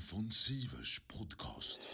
von 0.00 0.30
Sievers 0.30 1.00
podcast. 1.18 1.90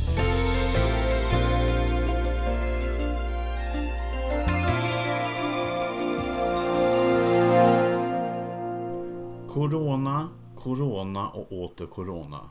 Corona, 9.48 10.28
corona 10.56 11.28
och 11.28 11.52
åter 11.52 11.86
corona. 11.86 12.50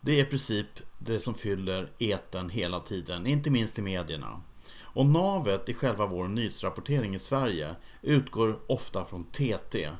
Det 0.00 0.12
är 0.12 0.22
i 0.22 0.24
princip 0.24 0.66
det 0.98 1.20
som 1.20 1.34
fyller 1.34 1.92
eten 1.98 2.50
hela 2.50 2.80
tiden, 2.80 3.26
inte 3.26 3.50
minst 3.50 3.78
i 3.78 3.82
medierna. 3.82 4.42
Och 4.80 5.06
navet 5.06 5.68
i 5.68 5.74
själva 5.74 6.06
vår 6.06 6.28
nyhetsrapportering 6.28 7.14
i 7.14 7.18
Sverige 7.18 7.76
utgår 8.02 8.58
ofta 8.66 9.04
från 9.04 9.24
TT, 9.24 9.90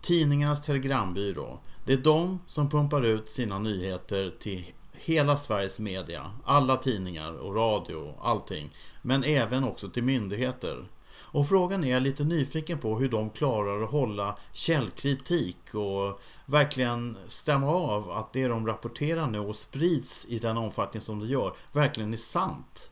Tidningarnas 0.00 0.66
Telegrambyrå. 0.66 1.60
Det 1.84 1.92
är 1.92 1.96
de 1.96 2.40
som 2.46 2.68
pumpar 2.68 3.02
ut 3.02 3.30
sina 3.30 3.58
nyheter 3.58 4.34
till 4.40 4.64
hela 4.92 5.36
Sveriges 5.36 5.80
media, 5.80 6.32
alla 6.44 6.76
tidningar 6.76 7.32
och 7.32 7.54
radio, 7.54 8.14
allting. 8.20 8.70
Men 9.02 9.24
även 9.24 9.64
också 9.64 9.88
till 9.88 10.04
myndigheter. 10.04 10.88
Och 11.32 11.48
frågan 11.48 11.84
är 11.84 11.90
jag 11.90 12.02
lite 12.02 12.24
nyfiken 12.24 12.78
på 12.78 12.98
hur 12.98 13.08
de 13.08 13.30
klarar 13.30 13.82
att 13.82 13.90
hålla 13.90 14.38
källkritik 14.52 15.74
och 15.74 16.20
verkligen 16.46 17.16
stämma 17.26 17.66
av 17.70 18.10
att 18.10 18.32
det 18.32 18.48
de 18.48 18.66
rapporterar 18.66 19.26
nu 19.26 19.38
och 19.38 19.56
sprids 19.56 20.26
i 20.28 20.38
den 20.38 20.56
omfattning 20.56 21.00
som 21.00 21.20
det 21.20 21.26
gör 21.26 21.56
verkligen 21.72 22.12
är 22.12 22.18
sant. 22.18 22.90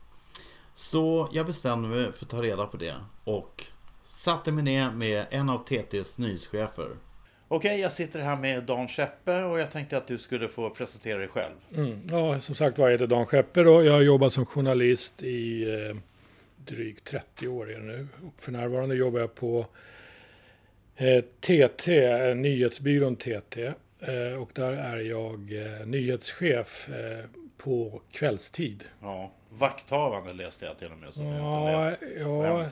Så 0.75 1.29
jag 1.31 1.45
bestämde 1.45 1.89
mig 1.89 2.11
för 2.11 2.25
att 2.25 2.29
ta 2.29 2.41
reda 2.41 2.65
på 2.65 2.77
det 2.77 2.95
och 3.23 3.65
satte 4.09 4.51
mig 4.51 4.63
ner 4.63 4.91
med 4.91 5.25
en 5.29 5.49
av 5.49 5.57
TTs 5.57 6.17
nyhetschefer. 6.17 6.89
Okej, 7.47 7.79
jag 7.79 7.91
sitter 7.91 8.19
här 8.19 8.35
med 8.35 8.63
Dan 8.63 8.87
Scheppe 8.87 9.43
och 9.43 9.59
jag 9.59 9.71
tänkte 9.71 9.97
att 9.97 10.07
du 10.07 10.17
skulle 10.17 10.47
få 10.47 10.69
presentera 10.69 11.17
dig 11.17 11.27
själv. 11.27 11.53
Mm. 11.75 12.01
Ja, 12.11 12.41
som 12.41 12.55
sagt 12.55 12.77
var, 12.77 12.85
jag 12.85 12.91
heter 12.91 13.07
Dan 13.07 13.25
Schepper 13.25 13.67
och 13.67 13.85
jag 13.85 13.93
har 13.93 14.01
jobbat 14.01 14.33
som 14.33 14.45
journalist 14.45 15.23
i 15.23 15.63
eh, 15.73 15.95
drygt 16.65 17.03
30 17.03 17.47
år 17.47 17.71
är 17.71 17.79
nu. 17.79 18.07
Och 18.27 18.43
för 18.43 18.51
närvarande 18.51 18.95
jobbar 18.95 19.19
jag 19.19 19.35
på 19.35 19.65
eh, 20.95 21.23
TT, 21.39 22.05
eh, 22.05 22.35
nyhetsbyrån 22.35 23.15
TT. 23.15 23.65
Eh, 23.99 24.41
och 24.41 24.49
där 24.53 24.71
är 24.71 24.99
jag 24.99 25.53
eh, 25.53 25.85
nyhetschef 25.85 26.89
eh, 26.89 27.25
på 27.57 28.01
kvällstid. 28.11 28.83
Ja, 29.01 29.31
vakthavande 29.57 30.33
läste 30.33 30.65
jag 30.65 30.79
till 30.79 30.91
och 30.91 30.97
med. 30.97 31.13
Som 31.13 31.25
Ja, 31.25 31.91
ja, 32.19 32.65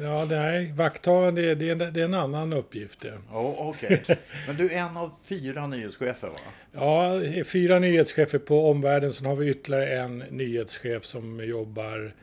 ja, 0.00 0.26
nej, 0.30 0.72
vakthavande 0.72 1.42
det, 1.42 1.54
det, 1.54 1.68
är 1.68 1.72
en- 1.72 1.92
det 1.94 2.00
är 2.00 2.04
en 2.04 2.14
annan 2.14 2.52
uppgift. 2.52 3.04
Ja, 3.32 3.54
okej. 3.58 4.02
Men 4.46 4.56
du 4.56 4.70
är 4.72 4.78
en 4.78 4.96
av 4.96 5.10
fyra 5.24 5.66
nyhetschefer 5.66 6.28
va? 6.28 6.38
Ja, 6.72 7.14
är 7.24 7.44
fyra 7.44 7.78
nyhetschefer 7.78 8.38
på 8.38 8.70
omvärlden. 8.70 9.12
Sen 9.12 9.26
har 9.26 9.36
vi 9.36 9.48
ytterligare 9.50 9.98
en 9.98 10.18
nyhetschef 10.18 11.04
som 11.04 11.44
jobbar 11.44 12.14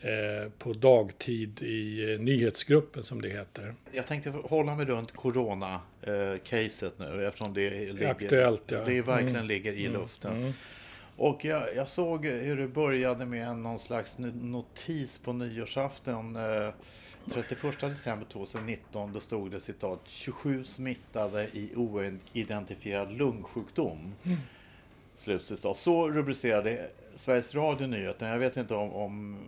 eh, 0.00 0.50
på 0.58 0.72
dagtid 0.72 1.62
i 1.62 2.12
eh, 2.14 2.20
nyhetsgruppen 2.20 3.02
som 3.02 3.22
det 3.22 3.28
heter. 3.28 3.74
Jag 3.92 4.06
tänkte 4.06 4.30
hålla 4.30 4.74
mig 4.74 4.86
runt 4.86 5.12
corona-caset 5.12 6.92
nu 6.98 7.26
eftersom 7.26 7.54
det 7.54 7.70
ligger, 7.70 8.10
aktuellt, 8.10 8.62
ja. 8.66 8.78
det 8.86 9.02
verkligen 9.02 9.46
ligger 9.46 9.72
i 9.72 9.88
luften. 9.88 10.54
Och 11.16 11.44
jag, 11.44 11.76
jag 11.76 11.88
såg 11.88 12.26
hur 12.26 12.56
det 12.56 12.68
började 12.68 13.26
med 13.26 13.56
någon 13.56 13.78
slags 13.78 14.14
notis 14.18 15.18
på 15.18 15.32
nyårsafton. 15.32 16.36
Eh, 16.36 16.68
31 17.32 17.80
december 17.80 18.26
2019 18.26 19.12
då 19.12 19.20
stod 19.20 19.50
det 19.50 19.60
citat 19.60 20.00
27 20.06 20.64
smittade 20.64 21.42
i 21.44 21.70
oidentifierad 21.76 23.12
lungsjukdom. 23.12 24.14
Slutcitat. 25.16 25.76
Så 25.76 26.08
rubricerade 26.08 26.90
Sveriges 27.16 27.54
Radio 27.54 27.86
nyheten. 27.86 28.28
Jag 28.28 28.38
vet 28.38 28.56
inte 28.56 28.74
om, 28.74 28.92
om 28.92 29.38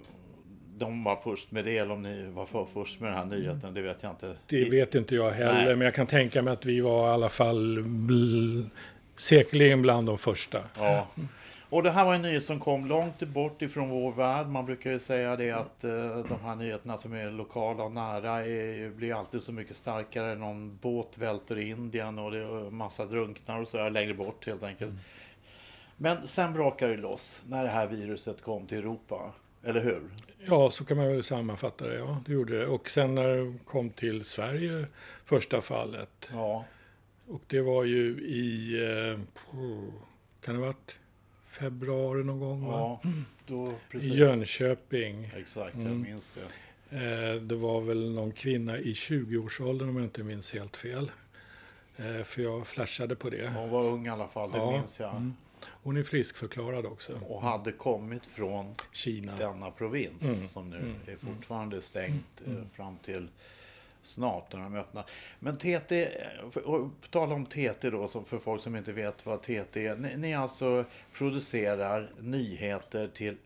de 0.78 1.04
var 1.04 1.16
först 1.24 1.50
med 1.50 1.64
det 1.64 1.78
eller 1.78 1.92
om 1.94 2.02
ni 2.02 2.26
var 2.30 2.46
för 2.46 2.66
först 2.74 3.00
med 3.00 3.10
den 3.10 3.18
här 3.18 3.24
nyheten. 3.24 3.74
Det 3.74 3.80
vet 3.82 4.02
jag 4.02 4.12
inte. 4.12 4.34
Det 4.46 4.70
vet 4.70 4.94
inte 4.94 5.14
jag 5.14 5.30
heller, 5.30 5.64
Nej. 5.64 5.76
men 5.76 5.80
jag 5.84 5.94
kan 5.94 6.06
tänka 6.06 6.42
mig 6.42 6.52
att 6.52 6.64
vi 6.64 6.80
var 6.80 7.08
i 7.08 7.10
alla 7.10 7.28
fall 7.28 7.78
bl- 7.78 8.70
säkerligen 9.16 9.82
bland 9.82 10.06
de 10.06 10.18
första. 10.18 10.58
Ja. 10.78 11.06
Och 11.68 11.82
det 11.82 11.90
här 11.90 12.04
var 12.04 12.14
en 12.14 12.22
nyhet 12.22 12.44
som 12.44 12.60
kom 12.60 12.86
långt 12.86 13.22
bort 13.22 13.62
ifrån 13.62 13.90
vår 13.90 14.12
värld. 14.12 14.46
Man 14.46 14.66
brukar 14.66 14.90
ju 14.90 14.98
säga 14.98 15.36
det 15.36 15.50
att 15.50 15.84
eh, 15.84 15.90
de 16.28 16.38
här 16.42 16.54
nyheterna 16.54 16.98
som 16.98 17.12
är 17.12 17.30
lokala 17.30 17.84
och 17.84 17.92
nära 17.92 18.46
är, 18.46 18.90
blir 18.90 19.14
alltid 19.14 19.42
så 19.42 19.52
mycket 19.52 19.76
starkare. 19.76 20.34
Någon 20.34 20.78
båt 20.82 21.18
välter 21.18 21.58
i 21.58 21.68
Indien 21.68 22.18
och 22.18 22.30
det 22.30 22.38
är 22.38 22.70
massa 22.70 23.06
drunknar 23.06 23.60
och 23.60 23.68
sådär 23.68 23.90
längre 23.90 24.14
bort 24.14 24.46
helt 24.46 24.62
enkelt. 24.62 24.92
Men 25.96 26.28
sen 26.28 26.52
brakar 26.52 26.88
det 26.88 26.96
loss 26.96 27.42
när 27.48 27.64
det 27.64 27.70
här 27.70 27.86
viruset 27.86 28.42
kom 28.42 28.66
till 28.66 28.78
Europa. 28.78 29.32
Eller 29.64 29.80
hur? 29.80 30.02
Ja, 30.46 30.70
så 30.70 30.84
kan 30.84 30.96
man 30.96 31.06
väl 31.06 31.22
sammanfatta 31.22 31.86
det. 31.86 31.94
Ja, 31.94 32.20
det 32.26 32.32
gjorde 32.32 32.58
det. 32.58 32.66
Och 32.66 32.90
sen 32.90 33.14
när 33.14 33.28
det 33.28 33.58
kom 33.64 33.90
till 33.90 34.24
Sverige, 34.24 34.86
första 35.24 35.60
fallet. 35.60 36.30
Ja. 36.32 36.64
Och 37.28 37.42
det 37.46 37.60
var 37.60 37.84
ju 37.84 38.20
i, 38.20 38.74
eh, 38.82 39.20
kan 40.40 40.54
det 40.54 40.60
ha 40.60 40.66
varit 40.66 40.96
februari 41.54 42.24
någon 42.24 42.38
gång? 42.40 42.62
Ja, 42.66 43.00
då 43.46 43.68
I 43.68 43.72
precis. 43.90 44.12
Jönköping. 44.12 45.30
Exakt, 45.36 45.76
jag 45.84 45.92
minns 45.96 46.30
det. 46.34 46.40
Eh, 46.96 47.34
det 47.40 47.54
var 47.56 47.80
väl 47.80 48.10
någon 48.14 48.32
kvinna 48.32 48.78
i 48.78 48.92
20-årsåldern 48.92 49.88
om 49.88 49.96
jag 49.96 50.04
inte 50.04 50.22
minns 50.22 50.52
helt 50.52 50.76
fel. 50.76 51.10
Eh, 51.96 52.22
för 52.22 52.42
jag 52.42 52.66
flashade 52.66 53.16
på 53.16 53.30
det. 53.30 53.48
Hon 53.48 53.70
var 53.70 53.84
ung 53.84 54.06
i 54.06 54.08
alla 54.08 54.28
fall, 54.28 54.50
det 54.52 54.58
Ja, 54.58 54.70
minns 54.72 55.00
jag. 55.00 55.10
mm. 55.10 55.34
Hon 55.66 55.96
är 55.96 56.02
friskförklarad 56.02 56.86
också. 56.86 57.12
Och 57.28 57.42
hade 57.42 57.72
kommit 57.72 58.26
från 58.26 58.74
Kina. 58.92 59.36
denna 59.38 59.70
provins 59.70 60.22
Mm. 60.22 60.46
som 60.46 60.70
nu 60.70 60.94
är 61.06 61.16
fortfarande 61.16 61.82
stängt 61.82 62.42
eh, 62.46 62.52
fram 62.76 62.96
till 62.96 63.28
snart 64.06 64.52
när 64.52 64.60
de 64.60 64.76
öppnar. 64.76 65.04
Men 65.40 65.56
TT, 65.58 66.08
och 66.64 67.00
på 67.00 67.08
tal 67.10 67.32
om 67.32 67.46
TT 67.46 67.90
då, 67.90 68.08
som 68.08 68.24
för 68.24 68.38
folk 68.38 68.62
som 68.62 68.76
inte 68.76 68.92
vet 68.92 69.26
vad 69.26 69.42
TT 69.42 69.86
är. 69.86 69.96
Ni, 69.96 70.16
ni 70.16 70.34
alltså 70.34 70.84
producerar 71.12 72.10
nyheter 72.20 73.08
till 73.08 73.36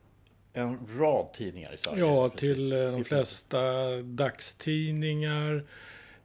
en 0.53 0.79
rad 0.99 1.33
tidningar 1.33 1.75
i 1.75 1.77
Sverige? 1.77 2.01
Ja, 2.01 2.29
till 2.29 2.73
eh, 2.73 2.79
de 2.79 3.05
flesta 3.05 3.59
dagstidningar, 4.03 5.65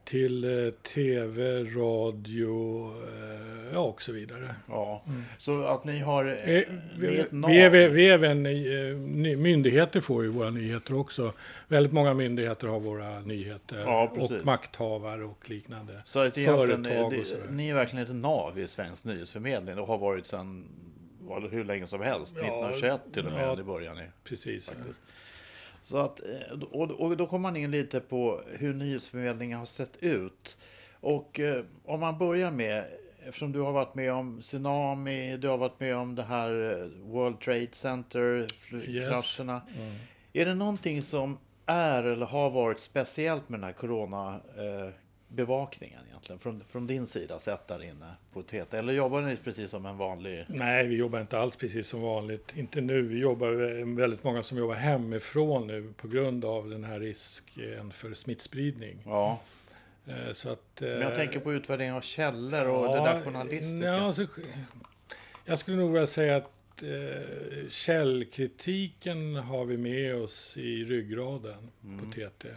till 0.05 0.65
eh, 0.65 0.71
tv, 0.71 1.63
radio 1.63 2.85
eh, 3.07 3.73
ja, 3.73 3.79
och 3.79 4.01
så 4.01 4.11
vidare. 4.11 4.55
Ja, 4.67 5.03
så 5.39 5.63
att 5.63 5.83
ni 5.83 5.99
har... 5.99 6.25
eh, 6.25 6.61
Vi, 6.99 7.25
nav. 7.29 7.49
vi, 7.51 7.59
är, 7.59 7.89
vi 7.89 8.09
är 8.09 8.13
även, 8.13 8.43
myndigheter 9.41 10.01
får 10.01 10.23
ju 10.23 10.29
våra 10.29 10.49
nyheter 10.49 10.97
också. 10.97 11.33
Väldigt 11.67 11.93
många 11.93 12.13
myndigheter 12.13 12.67
har 12.67 12.79
våra 12.79 13.19
nyheter. 13.19 13.79
Ja, 13.85 14.11
och 14.17 14.31
makthavare 14.45 15.23
och 15.23 15.49
liknande. 15.49 16.01
Så 16.05 16.19
att 16.19 16.35
företag 16.35 17.05
och 17.19 17.27
sådär. 17.27 17.47
ni 17.51 17.69
är 17.69 17.75
verkligen 17.75 18.05
ett 18.05 18.15
nav 18.15 18.59
i 18.59 18.67
svensk 18.67 19.03
nyhetsförmedling 19.03 19.79
och 19.79 19.87
har 19.87 19.97
varit 19.97 20.27
sedan 20.27 20.65
hur 21.51 21.63
länge 21.63 21.87
som 21.87 22.01
helst. 22.01 22.33
Ja, 22.37 22.41
1921 22.41 23.01
till 23.13 23.27
och 23.27 23.33
med, 23.33 23.47
ja. 23.47 23.55
det 23.55 23.63
börjar 23.63 23.95
ni. 23.95 24.03
Precis. 24.23 24.71
ja. 24.87 24.93
Så 25.83 25.97
att, 25.97 26.19
eh, 26.19 26.59
och, 26.71 26.91
och 26.91 27.17
då 27.17 27.25
kommer 27.25 27.41
man 27.49 27.55
in 27.55 27.71
lite 27.71 27.99
på 27.99 28.41
hur 28.59 28.73
nyhetsförmedlingen 28.73 29.59
har 29.59 29.65
sett 29.65 29.97
ut. 30.03 30.57
Och 30.99 31.39
eh, 31.39 31.63
om 31.85 31.99
man 31.99 32.17
börjar 32.17 32.51
med, 32.51 32.83
eftersom 33.25 33.51
du 33.51 33.59
har 33.59 33.71
varit 33.71 33.95
med 33.95 34.13
om 34.13 34.41
tsunami, 34.41 35.37
du 35.37 35.47
har 35.47 35.57
varit 35.57 35.79
med 35.79 35.95
om 35.95 36.15
det 36.15 36.23
här 36.23 36.49
eh, 36.81 36.87
World 37.11 37.39
Trade 37.39 37.67
Center, 37.71 38.47
Yes. 38.87 39.07
krascherna. 39.07 39.61
Är 40.33 40.45
det 40.45 40.53
någonting 40.55 41.01
som 41.03 41.37
är 41.65 42.03
eller 42.03 42.25
har 42.25 42.49
varit 42.49 42.79
speciellt 42.79 43.49
med 43.49 43.59
den 43.59 43.63
här 43.65 43.73
corona 43.73 44.29
eh, 44.57 44.93
bevakningen 45.27 45.99
egentligen? 46.29 46.39
Från, 46.39 46.63
från 46.71 46.87
din 46.87 47.07
sida 47.07 47.39
sett 47.39 47.67
där 47.67 47.83
inne 47.83 48.15
på 48.33 48.41
TT? 48.43 48.77
Eller 48.77 48.93
jobbar 48.93 49.21
ni 49.21 49.35
precis 49.35 49.69
som 49.69 49.85
en 49.85 49.97
vanlig... 49.97 50.45
Nej, 50.47 50.87
vi 50.87 50.95
jobbar 50.95 51.21
inte 51.21 51.39
alls 51.39 51.55
precis 51.55 51.87
som 51.87 52.01
vanligt. 52.01 52.53
Inte 52.57 52.81
nu. 52.81 53.01
Vi 53.01 53.19
jobbar 53.19 53.51
väldigt 53.95 54.23
många 54.23 54.43
som 54.43 54.57
jobbar 54.57 54.75
hemifrån 54.75 55.67
nu 55.67 55.93
på 55.97 56.07
grund 56.07 56.45
av 56.45 56.69
den 56.69 56.83
här 56.83 56.99
risken 56.99 57.91
för 57.91 58.13
smittspridning. 58.13 58.97
Ja, 59.05 59.39
Eh, 60.07 60.33
Så 60.33 60.49
att, 60.49 60.77
men 60.81 60.89
jag 60.89 61.01
eh, 61.11 61.15
tänker 61.17 61.39
på 61.39 61.53
utvärdering 61.53 61.91
av 61.93 62.01
källor 62.01 62.65
och 62.65 62.95
det 62.95 63.01
där 63.03 63.21
journalistiska. 63.21 63.87
Ja, 63.87 63.99
alltså, 64.01 64.27
jag 65.45 65.59
skulle 65.59 65.77
nog 65.77 65.91
vilja 65.91 66.07
säga 66.07 66.35
att 66.35 66.83
eh, 66.83 67.69
källkritiken 67.69 69.35
har 69.35 69.65
vi 69.65 69.77
med 69.77 70.15
oss 70.15 70.57
i 70.57 70.85
ryggraden 70.85 71.71
Mm. 71.83 71.99
på 72.05 72.11
TT. 72.11 72.47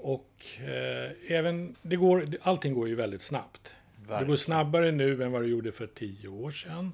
Och 0.00 0.46
eh, 0.60 1.36
även, 1.36 1.76
det 1.82 1.96
går, 1.96 2.26
allting 2.40 2.74
går 2.74 2.88
ju 2.88 2.94
väldigt 2.94 3.22
snabbt. 3.22 3.74
Det 3.96 4.06
går 4.06 4.14
Verkligen. 4.14 4.38
snabbare 4.38 4.92
nu 4.92 5.22
än 5.22 5.32
vad 5.32 5.42
det 5.42 5.48
gjorde 5.48 5.72
för 5.72 5.86
tio 5.86 6.28
år 6.28 6.50
sedan. 6.50 6.92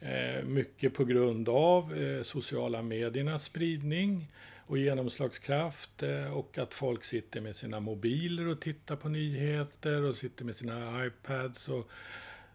Eh, 0.00 0.44
mycket 0.44 0.94
på 0.94 1.04
grund 1.04 1.48
av 1.48 1.94
eh, 1.94 2.22
sociala 2.22 2.82
mediernas 2.82 3.44
spridning 3.44 4.26
och 4.66 4.78
genomslagskraft 4.78 6.02
eh, 6.02 6.36
och 6.36 6.58
att 6.58 6.74
folk 6.74 7.04
sitter 7.04 7.40
med 7.40 7.56
sina 7.56 7.80
mobiler 7.80 8.46
och 8.48 8.60
tittar 8.60 8.96
på 8.96 9.08
nyheter 9.08 10.02
och 10.02 10.16
sitter 10.16 10.44
med 10.44 10.56
sina 10.56 11.06
iPads 11.06 11.68
och 11.68 11.90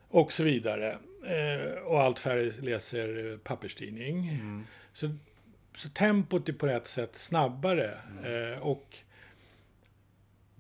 och 0.10 0.32
så 0.32 0.44
vidare. 0.44 0.98
Eh, 1.26 1.82
och 1.84 2.02
allt 2.02 2.20
färre 2.20 2.52
läser 2.62 3.32
eh, 3.32 3.38
papperstidning. 3.38 4.30
Mm. 4.30 4.64
Så, 4.94 5.16
så 5.78 5.90
tempot 5.90 6.50
är 6.50 6.54
på 6.54 6.68
ett 6.68 6.88
sätt 6.88 7.16
snabbare. 7.16 7.98
Mm. 8.24 8.62
Och 8.62 8.98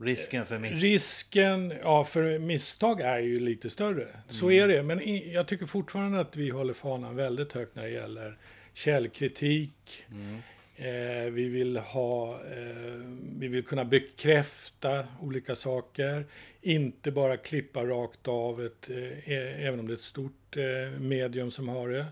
Risken 0.01 0.45
för 0.45 0.59
miss. 0.59 0.81
risken 0.81 1.73
ja, 1.83 2.03
för 2.03 2.39
misstag 2.39 3.01
är 3.01 3.19
ju 3.19 3.39
lite 3.39 3.69
större. 3.69 4.07
Så 4.27 4.49
Mm. 4.49 4.63
är 4.63 4.67
det. 4.75 4.83
Men 4.83 5.01
i, 5.01 5.33
jag 5.33 5.47
tycker 5.47 5.65
fortfarande 5.65 6.19
att 6.19 6.35
vi 6.35 6.49
håller 6.49 6.73
fanan 6.73 7.15
väldigt 7.15 7.53
högt 7.53 7.75
när 7.75 7.83
det 7.83 7.89
gäller 7.89 8.37
källkritik. 8.73 10.05
Mm. 10.11 10.41
Eh, 10.79 11.31
vi, 11.31 11.49
vill 11.49 11.77
ha, 11.77 12.33
eh, 12.33 13.01
vi 13.39 13.47
vill 13.47 13.63
kunna 13.63 13.85
bekräfta 13.85 15.07
olika 15.21 15.55
saker. 15.55 16.25
Inte 16.61 17.11
bara 17.11 17.37
klippa 17.37 17.83
rakt 17.85 18.27
av, 18.27 18.65
ett, 18.65 18.89
eh, 18.89 19.33
eh, 19.33 19.65
även 19.67 19.79
om 19.79 19.87
det 19.87 19.93
är 19.93 19.95
ett 19.95 20.01
stort 20.01 20.57
eh, 20.57 20.99
medium 20.99 21.51
som 21.51 21.67
har 21.69 21.89
det. 21.89 22.05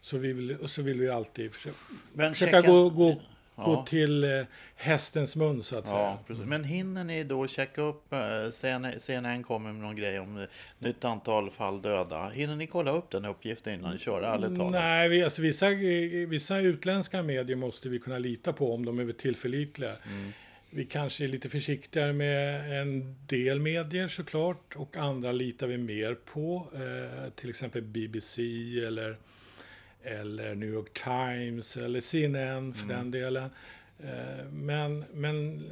Så, 0.00 0.18
vi 0.18 0.32
vill, 0.32 0.56
och 0.56 0.70
så 0.70 0.82
vill 0.82 1.00
vi 1.00 1.08
alltid 1.08 1.52
försöka, 1.52 1.76
försöka 2.34 2.60
gå, 2.60 2.90
gå, 2.90 3.22
Ja. 3.56 3.64
gå 3.64 3.82
till 3.82 4.24
eh, 4.24 4.30
hästens 4.76 5.36
mun, 5.36 5.62
så 5.62 5.78
att 5.78 5.86
säga. 5.86 5.98
Ja, 5.98 6.18
precis. 6.26 6.44
Men 6.44 6.64
hinner 6.64 7.04
ni 7.04 7.24
då 7.24 7.46
checka 7.46 7.82
upp, 7.82 8.12
eh, 8.12 8.50
CNN, 8.52 9.00
CNN 9.00 9.42
kommer 9.42 9.72
med 9.72 9.82
någon 9.82 9.96
grej 9.96 10.18
om 10.18 10.46
nytt 10.78 11.04
antal 11.04 11.50
fall 11.50 11.82
döda. 11.82 12.28
Hinner 12.28 12.56
ni 12.56 12.66
kolla 12.66 12.90
upp 12.90 13.10
den 13.10 13.24
uppgiften 13.24 13.74
innan 13.74 13.92
ni 13.92 13.98
kör, 13.98 14.22
ärligt 14.22 14.58
talat? 14.58 14.72
Nej, 14.72 15.08
vi, 15.08 15.22
alltså, 15.22 15.42
vissa, 15.42 15.70
vissa 16.28 16.58
utländska 16.58 17.22
medier 17.22 17.56
måste 17.56 17.88
vi 17.88 17.98
kunna 17.98 18.18
lita 18.18 18.52
på 18.52 18.74
om 18.74 18.84
de 18.84 18.98
är 18.98 19.12
tillförlitliga. 19.12 19.96
Mm. 20.06 20.32
Vi 20.74 20.84
kanske 20.84 21.24
är 21.24 21.28
lite 21.28 21.48
försiktigare 21.48 22.12
med 22.12 22.80
en 22.82 23.16
del 23.26 23.60
medier 23.60 24.08
såklart 24.08 24.76
och 24.76 24.96
andra 24.96 25.32
litar 25.32 25.66
vi 25.66 25.78
mer 25.78 26.14
på. 26.14 26.66
Eh, 26.74 27.30
till 27.30 27.50
exempel 27.50 27.82
BBC 27.82 28.42
eller, 28.86 29.16
eller 30.04 30.54
New 30.54 30.68
York 30.68 30.92
Times 30.92 31.76
eller 31.76 32.00
CNN 32.00 32.74
för 32.74 32.84
Mm. 32.84 32.96
den 32.96 33.10
delen. 33.10 33.50
Eh, 34.04 34.44
Men, 34.52 35.04
men 35.12 35.64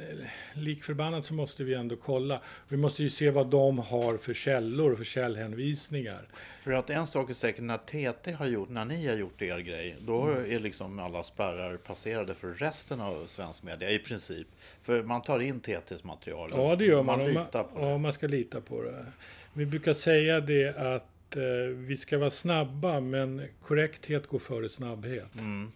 likförbannat 0.53 1.25
så 1.25 1.33
måste 1.33 1.63
vi 1.63 1.73
ändå 1.73 1.95
kolla. 1.95 2.41
Vi 2.67 2.77
måste 2.77 3.03
ju 3.03 3.09
se 3.09 3.29
vad 3.29 3.47
de 3.47 3.79
har 3.79 4.17
för 4.17 4.33
källor 4.33 4.91
och 4.91 4.97
för 4.97 5.05
källhänvisningar. 5.05 6.21
För 6.63 6.71
att 6.71 6.89
en 6.89 7.07
sak 7.07 7.29
är 7.29 7.33
säker, 7.33 7.61
när 7.61 7.77
TT 7.77 8.31
har 8.31 8.45
gjort, 8.47 8.69
när 8.69 8.85
ni 8.85 9.07
har 9.07 9.15
gjort 9.15 9.41
er 9.41 9.59
grej, 9.59 9.95
då 9.99 10.21
Mm. 10.23 10.51
är 10.51 10.59
liksom 10.59 10.99
alla 10.99 11.23
spärrar 11.23 11.77
passerade 11.77 12.35
för 12.35 12.53
resten 12.53 13.01
av 13.01 13.25
svensk 13.27 13.63
media 13.63 13.91
i 13.91 13.99
princip. 13.99 14.47
För 14.83 15.03
man 15.03 15.21
tar 15.21 15.39
in 15.39 15.59
TTs 15.59 16.03
material. 16.03 16.51
Ja, 16.53 16.75
det 16.75 16.85
gör 16.85 17.03
man. 17.03 17.19
Man 17.19 17.27
litar 17.27 17.63
på 17.63 17.79
det. 17.79 17.85
Ja, 17.89 17.97
man 17.97 18.13
ska 18.13 18.27
lita 18.27 18.61
på 18.61 18.81
det. 18.83 19.05
Vi 19.53 19.65
brukar 19.65 19.93
säga 19.93 20.39
det 20.39 20.77
att 20.77 21.07
eh, 21.37 21.43
vi 21.75 21.97
ska 21.97 22.17
vara 22.17 22.29
snabba, 22.29 22.99
men 22.99 23.47
korrekthet 23.61 24.27
går 24.27 24.39
före 24.39 24.69
snabbhet. 24.69 25.35
Mm. 25.35 25.71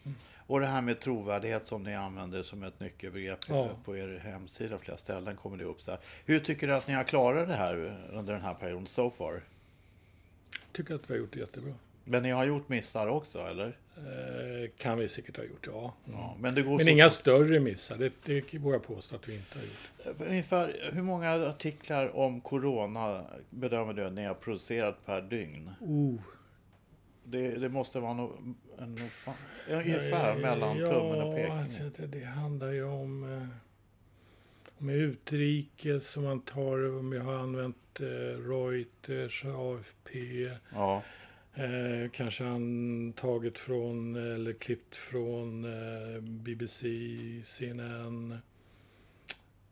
Och 0.47 0.59
det 0.59 0.65
här 0.65 0.81
med 0.81 0.99
trovärdighet 0.99 1.67
som 1.67 1.83
ni 1.83 1.95
använder 1.95 2.43
som 2.43 2.63
ett 2.63 2.79
nyckelbegrepp 2.79 3.39
Ja. 3.47 3.69
på 3.85 3.97
er 3.97 4.21
hemsida, 4.23 4.77
flera 4.77 4.97
ställen 4.97 5.35
kommer 5.35 5.57
det 5.57 5.63
upp 5.63 5.87
här. 5.87 5.97
Hur 6.25 6.39
tycker 6.39 6.67
du 6.67 6.73
att 6.73 6.87
ni 6.87 6.93
har 6.93 7.03
klarat 7.03 7.47
det 7.47 7.53
här 7.53 7.97
under 8.13 8.33
den 8.33 8.41
här 8.41 8.53
perioden 8.53 8.87
so 8.87 9.09
far? 9.11 9.41
Tycker 10.71 10.95
att 10.95 11.09
vi 11.09 11.13
har 11.13 11.19
gjort 11.19 11.33
det 11.33 11.39
jättebra. 11.39 11.73
Men 12.05 12.23
ni 12.23 12.31
har 12.31 12.45
gjort 12.45 12.69
missar 12.69 13.07
också, 13.07 13.39
eller? 13.39 13.77
Eh, 13.97 14.69
kan 14.77 14.97
vi 14.97 15.09
säkert 15.09 15.37
ha 15.37 15.43
gjort, 15.43 15.67
ja. 15.67 15.93
Mm. 16.07 16.19
Ja, 16.19 16.35
men 16.39 16.55
det 16.55 16.61
går 16.61 16.77
Men 16.77 16.87
inga 16.87 17.09
större 17.09 17.59
missar, 17.59 17.97
det, 17.97 18.13
det 18.25 18.53
vågar 18.53 18.75
jag 18.75 18.83
påstå 18.83 19.15
att 19.15 19.29
vi 19.29 19.35
inte 19.35 19.57
har 19.57 19.65
gjort. 19.65 20.21
Ungefär 20.27 20.73
hur 20.93 21.01
många 21.01 21.31
artiklar 21.31 22.15
om 22.15 22.41
corona 22.41 23.25
bedömer 23.49 23.93
du 23.93 24.05
att 24.05 24.13
ni 24.13 24.25
har 24.25 24.33
producerat 24.33 25.05
per 25.05 25.21
dygn? 25.21 25.71
Oh. 25.79 26.15
Det, 27.23 27.49
det 27.49 27.69
måste 27.69 27.99
vara 27.99 28.13
no, 28.13 28.55
en, 28.79 28.97
ungefär 29.69 30.35
mellan 30.35 30.77
ja, 30.77 30.87
tummen 30.87 31.21
och 31.21 31.35
pekfingret. 31.35 31.85
Alltså, 31.85 32.01
det, 32.01 32.19
det 32.19 32.25
handlar 32.25 32.71
ju 32.71 32.83
om, 32.83 33.33
eh, 33.33 33.47
om 34.77 34.89
utrikes, 34.89 36.07
som 36.07 36.23
man 36.23 36.41
tar, 36.41 36.97
om 36.97 37.13
jag 37.13 37.23
har 37.23 37.35
använt 37.35 37.99
eh, 37.99 38.49
Reuters, 38.49 39.45
AFP, 39.45 40.49
Ja, 40.73 41.03
Eh, 41.57 42.09
kanske 42.11 42.43
han 42.43 43.13
tagit 43.13 43.57
från 43.57 44.15
eller 44.15 44.53
klippt 44.53 44.95
från 44.95 45.65
eh, 45.65 46.21
BBC, 46.21 46.87
CNN, 47.45 48.37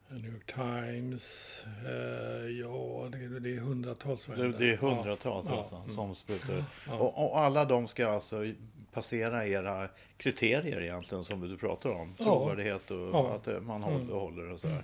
New 0.10 0.34
York 0.34 0.54
Times. 0.54 1.66
Eh, 1.86 2.50
ja, 2.60 3.08
det, 3.12 3.40
det 3.40 3.56
är 3.56 3.60
hundratals. 3.60 4.26
det, 4.26 4.52
det 4.52 4.72
är 4.72 4.78
hundratals 4.78 5.46
Ja, 5.50 5.58
alltså, 5.58 5.84
ja. 5.88 5.94
som 5.94 6.16
sprutar. 6.16 6.64
Ja. 6.88 6.98
Och, 7.00 7.26
och 7.32 7.40
alla 7.40 7.66
de 7.66 7.88
ska 7.88 8.08
alltså 8.08 8.46
passera 8.92 9.46
era 9.48 9.88
kriterier 10.18 10.82
egentligen 10.82 11.24
som 11.24 11.42
du 11.42 11.58
pratar 11.58 11.90
om. 11.90 12.16
Trovärdighet 12.18 12.92
och 12.92 13.36
att 13.36 13.48
eh, 13.48 13.60
man 13.62 13.84
Mm. 13.84 13.94
håller, 13.94 14.14
håller 14.14 14.52
och 14.52 14.60
sådär. 14.60 14.84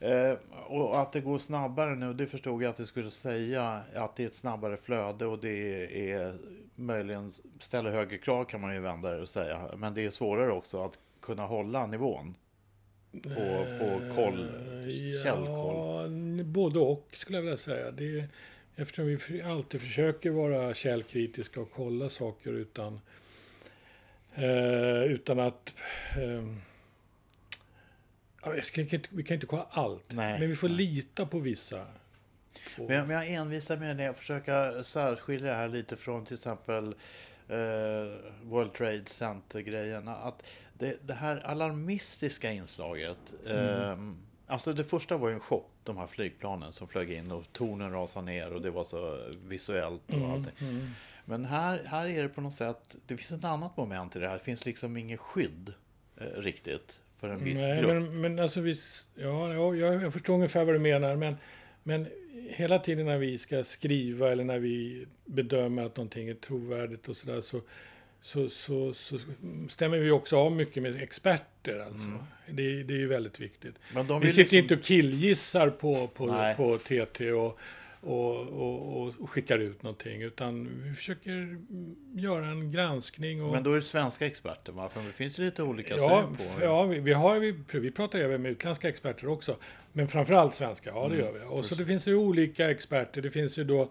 Eh, 0.00 0.32
och 0.66 1.00
att 1.00 1.12
det 1.12 1.20
går 1.20 1.38
snabbare 1.38 1.94
nu, 1.94 2.12
det 2.14 2.26
förstod 2.26 2.62
jag 2.62 2.70
att 2.70 2.76
du 2.76 2.86
skulle 2.86 3.10
säga. 3.10 3.80
Att 3.94 4.16
det 4.16 4.22
är 4.22 4.26
ett 4.26 4.34
snabbare 4.34 4.76
flöde 4.76 5.26
och 5.26 5.38
det 5.38 6.10
är 6.12 6.38
möjligen 6.74 7.32
ställer 7.58 7.90
högre 7.90 8.18
krav 8.18 8.44
kan 8.44 8.60
man 8.60 8.74
ju 8.74 8.80
vända 8.80 9.10
det 9.10 9.20
och 9.20 9.28
säga. 9.28 9.70
Men 9.76 9.94
det 9.94 10.04
är 10.04 10.10
svårare 10.10 10.52
också 10.52 10.84
att 10.84 10.98
kunna 11.20 11.46
hålla 11.46 11.86
nivån. 11.86 12.34
På, 13.22 13.66
på 13.78 14.14
koll, 14.14 14.48
Eh, 14.80 15.22
källkoll. 15.24 15.76
Ja, 15.76 16.04
n- 16.04 16.42
både 16.52 16.78
och 16.78 17.08
skulle 17.12 17.38
jag 17.38 17.42
vilja 17.42 17.56
säga. 17.56 17.90
Det 17.90 18.18
är, 18.18 18.28
eftersom 18.76 19.18
vi 19.28 19.42
alltid 19.42 19.80
försöker 19.80 20.30
vara 20.30 20.74
källkritiska 20.74 21.60
och 21.60 21.70
kolla 21.74 22.08
saker 22.08 22.52
utan, 22.52 23.00
eh, 24.34 25.02
utan 25.04 25.38
att... 25.38 25.74
Eh, 26.16 26.54
ska, 28.62 28.84
vi 29.10 29.22
kan 29.22 29.34
inte 29.34 29.46
kolla 29.46 29.66
allt, 29.70 30.12
Nej, 30.12 30.40
men 30.40 30.48
vi 30.48 30.56
får 30.56 30.68
nej. 30.68 30.76
lita 30.76 31.26
på 31.26 31.38
vissa. 31.38 31.86
På, 32.76 32.86
Men 32.86 32.96
jag, 32.96 33.08
men 33.08 33.16
jag 33.16 33.28
envisar 33.28 33.76
med 33.76 33.96
det, 33.96 34.06
att 34.06 34.18
försöka 34.18 34.84
särskilja 34.84 35.50
det 35.50 35.56
här 35.56 35.68
lite 35.68 35.96
från 35.96 36.24
till 36.24 36.34
exempel 36.34 36.94
eh, 37.48 37.56
World 38.42 38.72
Trade 38.72 39.06
Center-grejen. 39.06 40.08
Att 40.08 40.50
det, 40.78 41.06
det 41.06 41.14
här 41.14 41.36
alarmistiska 41.36 42.52
inslaget. 42.52 43.18
Eh, 43.46 43.98
alltså 44.46 44.72
det 44.72 44.84
första 44.84 45.16
var 45.16 45.28
ju 45.28 45.34
en 45.34 45.40
chock, 45.40 45.70
de 45.84 45.96
här 45.96 46.06
flygplanen 46.06 46.72
som 46.72 46.88
flög 46.88 47.12
in 47.12 47.30
och 47.30 47.44
tornen 47.52 47.92
rasade 47.92 48.26
ner 48.26 48.52
och 48.52 48.62
det 48.62 48.70
var 48.70 48.84
så 48.84 49.28
visuellt 49.46 50.14
och 50.14 50.30
allting. 50.30 50.68
mm. 50.68 50.90
Men 51.24 51.44
här, 51.44 51.84
här 51.84 52.06
är 52.08 52.22
det 52.22 52.28
på 52.28 52.40
något 52.40 52.54
sätt, 52.54 52.96
det 53.06 53.16
finns 53.16 53.32
ett 53.32 53.44
annat 53.44 53.76
moment 53.76 54.16
i 54.16 54.18
det 54.18 54.28
här. 54.28 54.38
Det 54.38 54.44
finns 54.44 54.66
liksom 54.66 54.96
inget 54.96 55.20
skydd 55.20 55.72
eh, 56.16 56.24
riktigt 56.26 56.98
för 57.20 57.28
en 57.28 57.44
viss 57.44 57.54
Nej, 57.54 57.82
grupp. 57.82 57.88
men, 57.88 58.20
men 58.20 58.38
alltså 58.38 58.60
vi, 58.60 58.74
ja, 59.14 59.54
ja, 59.54 59.74
jag, 59.74 60.12
förstår 60.12 60.34
ungefär 60.34 60.64
vad 60.64 60.74
du 60.74 60.78
menar, 60.78 61.16
men, 61.16 61.36
men 61.82 62.06
hela 62.48 62.78
tiden 62.78 63.06
när 63.06 63.18
vi 63.18 63.38
ska 63.38 63.64
skriva 63.64 64.32
eller 64.32 64.44
när 64.44 64.58
vi 64.58 65.06
bedömer 65.24 65.84
att 65.84 65.96
någonting 65.96 66.28
är 66.28 66.34
trovärdigt 66.34 67.08
och 67.08 67.16
sådär 67.16 67.40
så, 67.40 67.60
så, 68.20 68.48
så, 68.48 68.94
så 68.94 69.18
stämmer 69.68 69.98
vi 69.98 70.10
också 70.10 70.36
av 70.36 70.52
mycket 70.52 70.82
med 70.82 71.02
experter. 71.02 71.78
Alltså. 71.86 72.08
Det, 72.46 72.82
det 72.82 72.94
är 72.94 72.98
ju 72.98 73.06
väldigt 73.06 73.40
viktigt. 73.40 73.74
Vi 73.94 74.02
sitter 74.02 74.26
liksom- 74.26 74.58
inte 74.58 74.74
och 74.74 74.82
killgissar 74.82 75.70
på, 75.70 76.06
på, 76.06 76.26
Nej. 76.26 76.56
på 76.56 76.78
TT 76.78 77.32
och, 77.32 77.58
och, 78.00 78.36
och, 78.48 79.14
och 79.20 79.30
skickar 79.30 79.58
ut 79.58 79.82
någonting, 79.82 80.22
utan 80.22 80.68
vi 80.84 80.94
försöker 80.94 81.56
göra 82.14 82.46
en 82.46 82.72
granskning. 82.72 83.42
Och, 83.44 83.52
Men 83.52 83.62
då 83.62 83.70
är 83.72 83.76
det 83.76 83.82
svenska 83.82 84.26
experter, 84.26 84.72
va? 84.72 84.88
För 84.88 85.02
det 85.02 85.12
finns 85.12 85.38
lite 85.38 85.62
olika 85.62 85.96
Ja, 85.96 86.24
syn 86.28 86.36
på 86.36 86.42
f- 86.42 86.58
ja 86.62 86.84
vi, 86.84 87.00
vi, 87.00 87.12
har, 87.12 87.38
vi, 87.38 87.54
vi 87.72 87.90
pratar 87.90 88.18
även 88.18 88.42
med 88.42 88.50
utländska 88.52 88.88
experter 88.88 89.28
också. 89.28 89.56
Men 89.92 90.08
framförallt 90.08 90.54
svenska, 90.54 90.90
ja 90.90 91.08
det 91.08 91.14
Mm, 91.14 91.18
gör 91.26 91.32
vi. 91.32 91.40
Och 91.48 91.64
så 91.64 91.74
det 91.74 91.86
finns 91.86 92.08
ju 92.08 92.14
olika 92.14 92.70
experter. 92.70 93.22
Det 93.22 93.30
finns 93.30 93.58
ju 93.58 93.64
då 93.64 93.90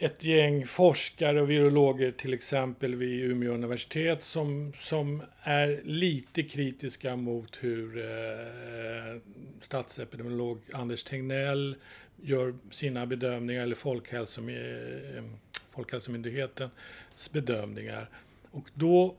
ett 0.00 0.24
gäng 0.24 0.66
forskare 0.66 1.40
och 1.42 1.50
virologer 1.50 2.10
till 2.12 2.34
exempel 2.34 2.94
vid 2.94 3.24
Umeå 3.24 3.52
universitet 3.52 4.22
som, 4.22 4.72
som 4.80 5.22
är 5.42 5.80
lite 5.84 6.42
kritiska 6.42 7.16
mot 7.16 7.56
hur 7.60 7.98
eh, 7.98 9.20
statsepidemiolog 9.62 10.58
Anders 10.72 11.04
Tegnell 11.04 11.76
gör 12.22 12.54
sina 12.70 13.06
bedömningar, 13.06 13.62
eller 13.62 13.74
Folkhälsom, 13.74 14.48
eh, 14.48 15.24
Folkhälsomyndighetens 15.70 17.32
bedömningar. 17.32 18.10
Och 18.50 18.68
då 18.74 19.16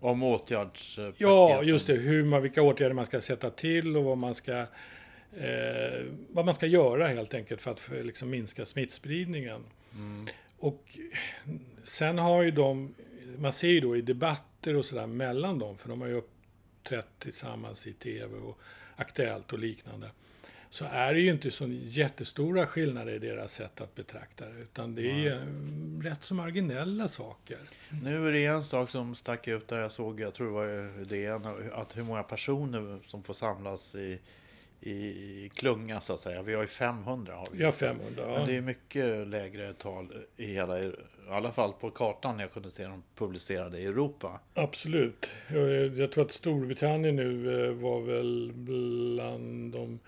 Om 0.00 0.22
åtgärdspaketen. 0.22 1.14
Ja, 1.18 1.62
just 1.62 1.86
det. 1.86 1.94
Hur 1.94 2.24
man, 2.24 2.42
vilka 2.42 2.62
åtgärder 2.62 2.94
man 2.94 3.06
ska 3.06 3.20
sätta 3.20 3.50
till 3.50 3.96
och 3.96 4.04
vad 4.04 4.18
man 4.18 4.34
ska, 4.34 4.58
eh, 5.36 6.04
vad 6.28 6.44
man 6.44 6.54
ska 6.54 6.66
göra 6.66 7.08
helt 7.08 7.34
enkelt 7.34 7.62
för 7.62 7.70
att 7.70 7.80
för, 7.80 8.04
liksom, 8.04 8.30
minska 8.30 8.66
smittspridningen. 8.66 9.64
Och 10.58 10.98
sen 11.84 12.18
har 12.18 12.42
ju 12.42 12.50
de, 12.50 12.94
man 13.38 13.52
ser 13.52 13.68
ju 13.68 13.80
då 13.80 13.96
i 13.96 14.00
debatter 14.00 14.76
och 14.76 14.84
sådär 14.84 15.06
mellan 15.06 15.58
dem, 15.58 15.78
för 15.78 15.88
de 15.88 16.00
har 16.00 16.08
ju 16.08 16.14
uppträtt 16.14 17.18
tillsammans 17.18 17.86
i 17.86 17.92
tv 17.92 18.36
och 18.36 18.58
Aktuellt 18.96 19.52
och 19.52 19.58
liknande. 19.58 20.10
Så 20.70 20.84
är 20.84 21.14
det 21.14 21.20
ju 21.20 21.30
inte 21.30 21.50
så 21.50 21.66
jättestora 21.68 22.66
skillnader 22.66 23.12
i 23.12 23.18
deras 23.18 23.52
sätt 23.52 23.80
att 23.80 23.94
betrakta 23.94 24.44
det. 24.44 24.60
Utan 24.60 24.94
det 24.94 25.10
är 25.10 25.36
mm, 25.36 26.02
rätt 26.02 26.24
så 26.24 26.34
marginella 26.34 27.08
saker. 27.08 27.58
Nu 28.02 28.28
är 28.28 28.32
det 28.32 28.46
en 28.46 28.64
sak 28.64 28.90
som 28.90 29.14
stack 29.14 29.48
ut 29.48 29.68
där 29.68 29.78
jag 29.78 29.92
såg, 29.92 30.20
jag 30.20 30.34
tror 30.34 30.46
det 30.46 30.52
var 30.52 31.04
DN, 31.04 31.70
att 31.72 31.96
hur 31.96 32.02
många 32.02 32.22
personer 32.22 32.98
som 33.06 33.22
får 33.22 33.34
samlas 33.34 33.94
i 33.94 34.18
i 34.82 35.50
klunga 35.54 36.00
så 36.00 36.12
att 36.12 36.20
säga. 36.20 36.42
Vi 36.42 36.54
har 36.54 36.62
ju 36.62 36.68
500. 36.68 37.34
Har 37.34 37.48
vi. 37.52 37.64
har 37.64 37.72
500, 37.72 38.06
ja. 38.16 38.38
Men 38.38 38.46
det 38.46 38.56
är 38.56 38.60
mycket 38.60 39.28
lägre 39.28 39.72
tal 39.72 40.12
i 40.36 40.46
hela, 40.46 40.80
i 40.80 40.92
alla 41.28 41.52
fall 41.52 41.72
på 41.72 41.90
kartan 41.90 42.38
jag 42.38 42.52
kunde 42.52 42.70
se 42.70 42.84
dem 42.84 43.02
publicerade 43.14 43.78
i 43.78 43.86
Europa. 43.86 44.40
Absolut. 44.54 45.30
Jag, 45.48 45.98
jag 45.98 46.12
tror 46.12 46.24
att 46.24 46.32
Storbritannien 46.32 47.16
nu 47.16 47.64
eh, 47.66 47.72
var 47.72 48.00
väl 48.00 48.52
bland 48.54 49.72
de 49.72 49.98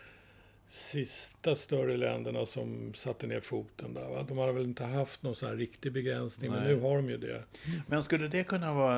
sista 0.73 1.55
större 1.55 1.97
länderna 1.97 2.47
som 2.47 2.95
satte 2.95 3.26
ner 3.26 3.41
foten 3.41 3.95
där. 3.95 4.09
Va? 4.09 4.23
De 4.29 4.38
har 4.38 4.52
väl 4.52 4.64
inte 4.64 4.85
haft 4.85 5.23
någon 5.23 5.35
sån 5.35 5.49
här 5.49 5.57
riktig 5.57 5.93
begränsning, 5.93 6.50
Nej. 6.50 6.61
men 6.61 6.69
nu 6.69 6.81
har 6.81 6.97
de 6.97 7.09
ju 7.09 7.17
det. 7.17 7.43
Men 7.87 8.05
skulle 8.05 8.29
det 8.29 8.45
kunna 8.45 8.75
vara, 8.75 8.97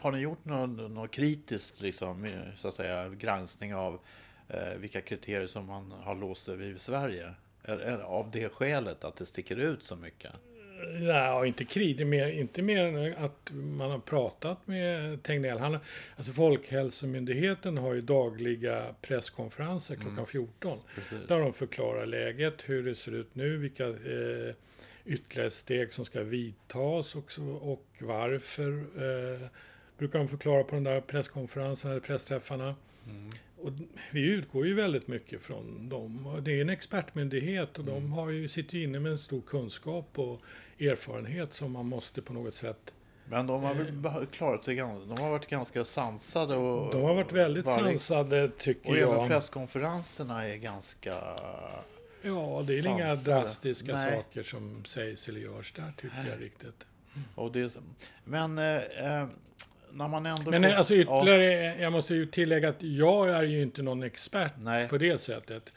har 0.00 0.12
ni 0.12 0.20
gjort 0.20 0.44
något, 0.44 0.90
något 0.90 1.10
kritiskt, 1.10 1.80
liksom, 1.80 2.28
så 2.56 2.68
att 2.68 2.74
säga, 2.74 3.08
granskning 3.08 3.74
av 3.74 4.00
eh, 4.48 4.74
vilka 4.78 5.00
kriterier 5.00 5.46
som 5.46 5.66
man 5.66 5.90
har 5.90 6.14
låst 6.14 6.44
sig 6.44 6.56
vid 6.56 6.76
i 6.76 6.78
Sverige? 6.78 7.34
Är, 7.62 7.78
är 7.78 7.98
av 7.98 8.30
det 8.30 8.48
skälet 8.48 9.04
att 9.04 9.16
det 9.16 9.26
sticker 9.26 9.56
ut 9.56 9.84
så 9.84 9.96
mycket? 9.96 10.32
Nej, 11.00 11.48
inte 11.48 11.64
krig. 11.64 12.06
Mer, 12.06 12.30
inte 12.30 12.62
mer 12.62 12.84
än 12.84 13.24
att 13.24 13.52
man 13.52 13.90
har 13.90 13.98
pratat 13.98 14.66
med 14.66 15.22
Tegnell. 15.22 15.58
Han, 15.58 15.78
alltså 16.16 16.32
Folkhälsomyndigheten 16.32 17.78
har 17.78 17.94
ju 17.94 18.00
dagliga 18.00 18.94
presskonferenser 19.00 19.94
klockan 19.94 20.12
mm. 20.12 20.26
14. 20.26 20.78
Precis. 20.94 21.18
Där 21.28 21.40
de 21.40 21.52
förklarar 21.52 22.06
läget, 22.06 22.62
hur 22.66 22.82
det 22.84 22.94
ser 22.94 23.12
ut 23.12 23.34
nu, 23.34 23.56
vilka 23.56 23.86
eh, 23.86 24.54
ytterligare 25.04 25.50
steg 25.50 25.92
som 25.92 26.04
ska 26.04 26.22
vidtas 26.22 27.14
och, 27.14 27.32
och 27.62 27.86
varför. 28.00 28.72
Eh, 28.78 29.48
brukar 30.00 30.18
de 30.18 30.28
förklara 30.28 30.64
på 30.64 30.74
den 30.74 30.84
där 30.84 31.00
presskonferensen 31.00 31.90
eller 31.90 32.00
pressträffarna. 32.00 32.74
Mm. 33.06 33.32
Och 33.56 33.72
vi 34.10 34.26
utgår 34.26 34.66
ju 34.66 34.74
väldigt 34.74 35.08
mycket 35.08 35.42
från 35.42 35.88
dem. 35.88 36.40
Det 36.44 36.52
är 36.52 36.60
en 36.60 36.68
expertmyndighet 36.68 37.78
och 37.78 37.88
mm. 37.88 37.94
de 37.94 38.12
har 38.12 38.30
ju, 38.30 38.48
sitter 38.48 38.78
ju 38.78 38.84
inne 38.84 39.00
med 39.00 39.12
en 39.12 39.18
stor 39.18 39.40
kunskap 39.40 40.18
och 40.18 40.42
erfarenhet 40.80 41.54
som 41.54 41.72
man 41.72 41.86
måste 41.86 42.22
på 42.22 42.32
något 42.32 42.54
sätt 42.54 42.94
men 43.30 43.46
de 43.46 43.62
har 43.62 43.74
väl 43.74 44.04
eh, 44.04 44.26
klarat 44.30 44.64
sig 44.64 44.74
ganska, 44.74 45.14
de 45.14 45.22
har 45.22 45.30
varit 45.30 45.46
ganska 45.46 45.84
sansade 45.84 46.56
och... 46.56 46.92
De 46.92 47.02
har 47.02 47.14
varit 47.14 47.32
väldigt 47.32 47.66
varit, 47.66 48.00
sansade 48.00 48.50
tycker 48.58 48.90
och 48.90 48.96
jag. 48.96 49.08
Och 49.08 49.14
även 49.14 49.28
presskonferenserna 49.28 50.48
är 50.48 50.56
ganska... 50.56 51.14
Ja, 52.22 52.62
det 52.66 52.78
är 52.78 52.82
sansade. 52.82 52.88
inga 52.88 53.14
drastiska 53.14 53.92
Nej. 53.92 54.16
saker 54.16 54.42
som 54.42 54.84
sägs 54.84 55.28
eller 55.28 55.40
görs 55.40 55.72
där 55.72 55.92
tycker 55.96 56.16
Nej. 56.16 56.26
jag 56.30 56.42
riktigt. 56.42 56.86
Och 57.34 57.52
det, 57.52 57.76
men 58.24 58.58
eh, 58.58 58.76
eh 58.76 59.26
när 59.92 60.08
man 60.08 60.26
ändå... 60.26 60.50
Men 60.50 60.62
får, 60.62 60.70
alltså 60.70 60.94
ytterligare, 60.94 61.44
ja. 61.44 61.74
jag 61.74 61.92
måste 61.92 62.14
ju 62.14 62.26
tillägga 62.26 62.68
att 62.68 62.82
jag 62.82 63.30
är 63.30 63.42
ju 63.42 63.62
inte 63.62 63.82
någon 63.82 64.02
expert 64.02 64.52
Nej. 64.56 64.88
på 64.88 64.98
det 64.98 65.18
sättet. 65.18 65.72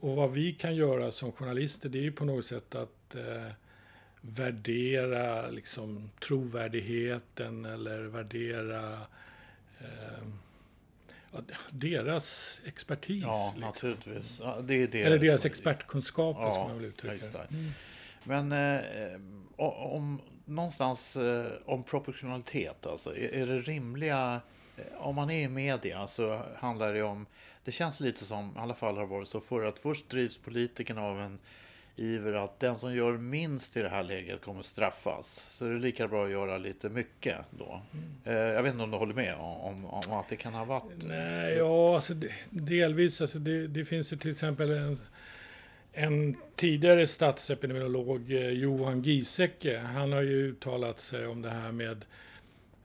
Och 0.00 0.16
vad 0.16 0.32
vi 0.32 0.52
kan 0.52 0.76
göra 0.76 1.12
som 1.12 1.32
journalister, 1.32 1.88
det 1.88 1.98
är 1.98 2.02
ju 2.02 2.12
på 2.12 2.24
något 2.24 2.44
sätt 2.44 2.74
att 2.74 2.95
eh, 3.14 3.52
värdera 4.20 5.50
liksom, 5.50 6.10
trovärdigheten 6.20 7.64
eller 7.64 8.02
värdera 8.02 8.92
eh, 9.80 10.24
deras 11.70 12.60
expertis. 12.64 13.22
Ja, 13.22 13.44
liksom. 13.54 13.60
naturligtvis. 13.60 14.38
Ja, 14.42 14.58
det 14.62 14.74
är 14.74 14.88
deras, 14.88 15.06
eller 15.06 15.18
deras 15.18 15.44
expertkunskaper, 15.44 16.42
ja, 16.42 16.52
ska 16.52 16.68
man 16.68 16.76
väl 16.76 16.84
uttrycka 16.84 17.26
det. 17.26 17.46
Mm. 17.50 17.70
Men 18.24 18.52
eh, 18.52 19.20
om 19.56 20.20
någonstans 20.44 21.16
eh, 21.16 21.46
om 21.64 21.82
proportionalitet, 21.82 22.86
alltså, 22.86 23.16
är, 23.16 23.34
är 23.34 23.46
det 23.46 23.60
rimliga 23.60 24.40
om 24.98 25.14
man 25.14 25.30
är 25.30 25.44
i 25.44 25.48
media 25.48 26.06
så 26.06 26.42
handlar 26.56 26.94
det 26.94 27.02
om, 27.02 27.26
det 27.64 27.72
känns 27.72 28.00
lite 28.00 28.24
som, 28.24 28.56
i 28.56 28.58
alla 28.58 28.74
fall 28.74 28.96
har 28.96 29.06
varit 29.06 29.28
så 29.28 29.40
förr, 29.40 29.64
att 29.64 29.78
först 29.78 30.08
drivs 30.08 30.38
politikerna 30.38 31.02
av 31.02 31.20
en 31.20 31.38
iver 31.96 32.32
att 32.32 32.60
den 32.60 32.76
som 32.76 32.94
gör 32.94 33.12
minst 33.12 33.76
i 33.76 33.82
det 33.82 33.88
här 33.88 34.02
läget 34.02 34.40
kommer 34.40 34.62
straffas. 34.62 35.46
Så 35.50 35.64
det 35.64 35.70
är 35.70 35.78
lika 35.78 36.08
bra 36.08 36.24
att 36.24 36.30
göra 36.30 36.58
lite 36.58 36.88
mycket 36.88 37.36
då. 37.50 37.82
Mm. 38.24 38.54
jag 38.54 38.62
vet 38.62 38.72
inte 38.72 38.84
om 38.84 38.90
du 38.90 38.96
håller 38.96 39.14
med 39.14 39.34
om, 39.34 39.86
om, 39.86 40.12
att 40.12 40.28
det 40.28 40.36
kan 40.36 40.54
ha 40.54 40.64
varit... 40.64 41.02
Nej, 41.02 41.54
ja, 41.54 41.94
alltså 41.94 42.14
delvis. 42.50 43.20
Alltså 43.20 43.38
det, 43.38 43.66
det 43.66 43.84
finns 43.84 44.12
ju 44.12 44.16
till 44.16 44.30
exempel 44.30 44.70
en, 44.70 45.00
en 45.92 46.36
tidigare 46.56 47.06
statsepidemiolog, 47.06 48.32
eh, 48.32 48.48
Johan 48.48 49.02
Giesecke, 49.02 49.78
han 49.78 50.12
har 50.12 50.22
ju 50.22 50.46
uttalat 50.46 51.00
sig 51.00 51.26
om 51.26 51.42
det 51.42 51.50
här 51.50 51.72
med 51.72 52.04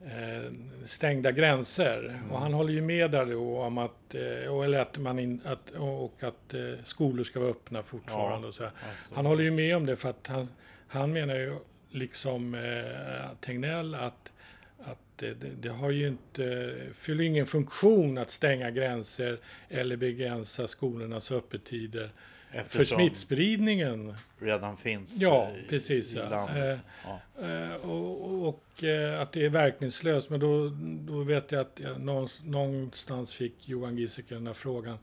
Eh, 0.06 0.52
stängda 0.86 1.32
gränser. 1.32 2.06
Mm. 2.10 2.32
Och 2.32 2.40
han 2.40 2.54
håller 2.54 2.74
ju 2.74 2.82
med 2.82 3.12
där 3.12 3.26
då 3.26 3.62
om 3.62 3.78
att, 3.78 4.16
eh, 4.16 4.54
och, 4.54 4.66
eller 4.66 4.80
att 4.80 4.98
man 4.98 5.20
in, 5.20 5.42
att, 5.46 5.72
och 5.72 6.24
att 6.24 6.54
eh, 6.54 6.84
skolor 6.84 7.24
ska 7.24 7.40
vara 7.40 7.50
öppna 7.50 7.84
fortfarande. 7.84 8.46
Ja, 8.46 8.48
och 8.48 8.56
så. 8.56 8.64
Alltså. 8.64 9.16
Han 9.16 9.26
håller 9.26 9.44
ju 9.44 9.52
med 9.52 9.78
om 9.78 9.86
det 9.86 9.96
för 9.96 10.10
att 10.10 10.28
han, 10.28 10.48
han 10.88 11.14
menar 11.14 11.36
ju 11.36 11.56
liksom 11.90 12.56
eh, 12.56 13.36
Tegnell 13.40 13.96
att, 13.96 14.32
att 14.80 14.98
det, 15.16 15.34
det, 15.62 15.70
har 15.70 15.92
ju 15.92 16.08
inte, 16.08 16.76
fyller 16.94 17.24
ingen 17.24 17.46
funktion 17.46 18.18
att 18.18 18.32
stänga 18.32 18.72
gränser 18.72 19.40
eller 19.70 19.98
begränsa 19.98 20.68
skolornas 20.68 21.32
öppettider. 21.32 22.10
Eftersom 22.52 22.86
för 22.86 22.96
smittspridningen. 22.96 24.16
redan 24.40 24.78
finns 24.78 25.18
ja, 25.18 25.52
i, 25.52 25.70
precis, 25.70 26.16
i 26.16 26.18
ja. 26.18 26.30
landet. 26.30 26.80
Ja. 27.04 27.48
Eh, 27.48 27.76
och, 27.76 28.48
och 28.48 28.84
eh, 28.84 29.22
att 29.22 29.32
det 29.32 29.46
är 29.46 29.50
verkningslöst. 29.50 30.30
Men 30.30 30.40
då, 30.40 30.70
då 31.14 31.24
vet 31.24 31.52
jag 31.52 31.62
att 31.62 31.80
jag, 31.84 32.02
någonstans 32.44 33.34
fick 33.34 33.70
Johan 33.70 33.98
Giesecke 33.98 34.34
den 34.34 34.48
här 34.48 34.54
frågan. 34.54 34.98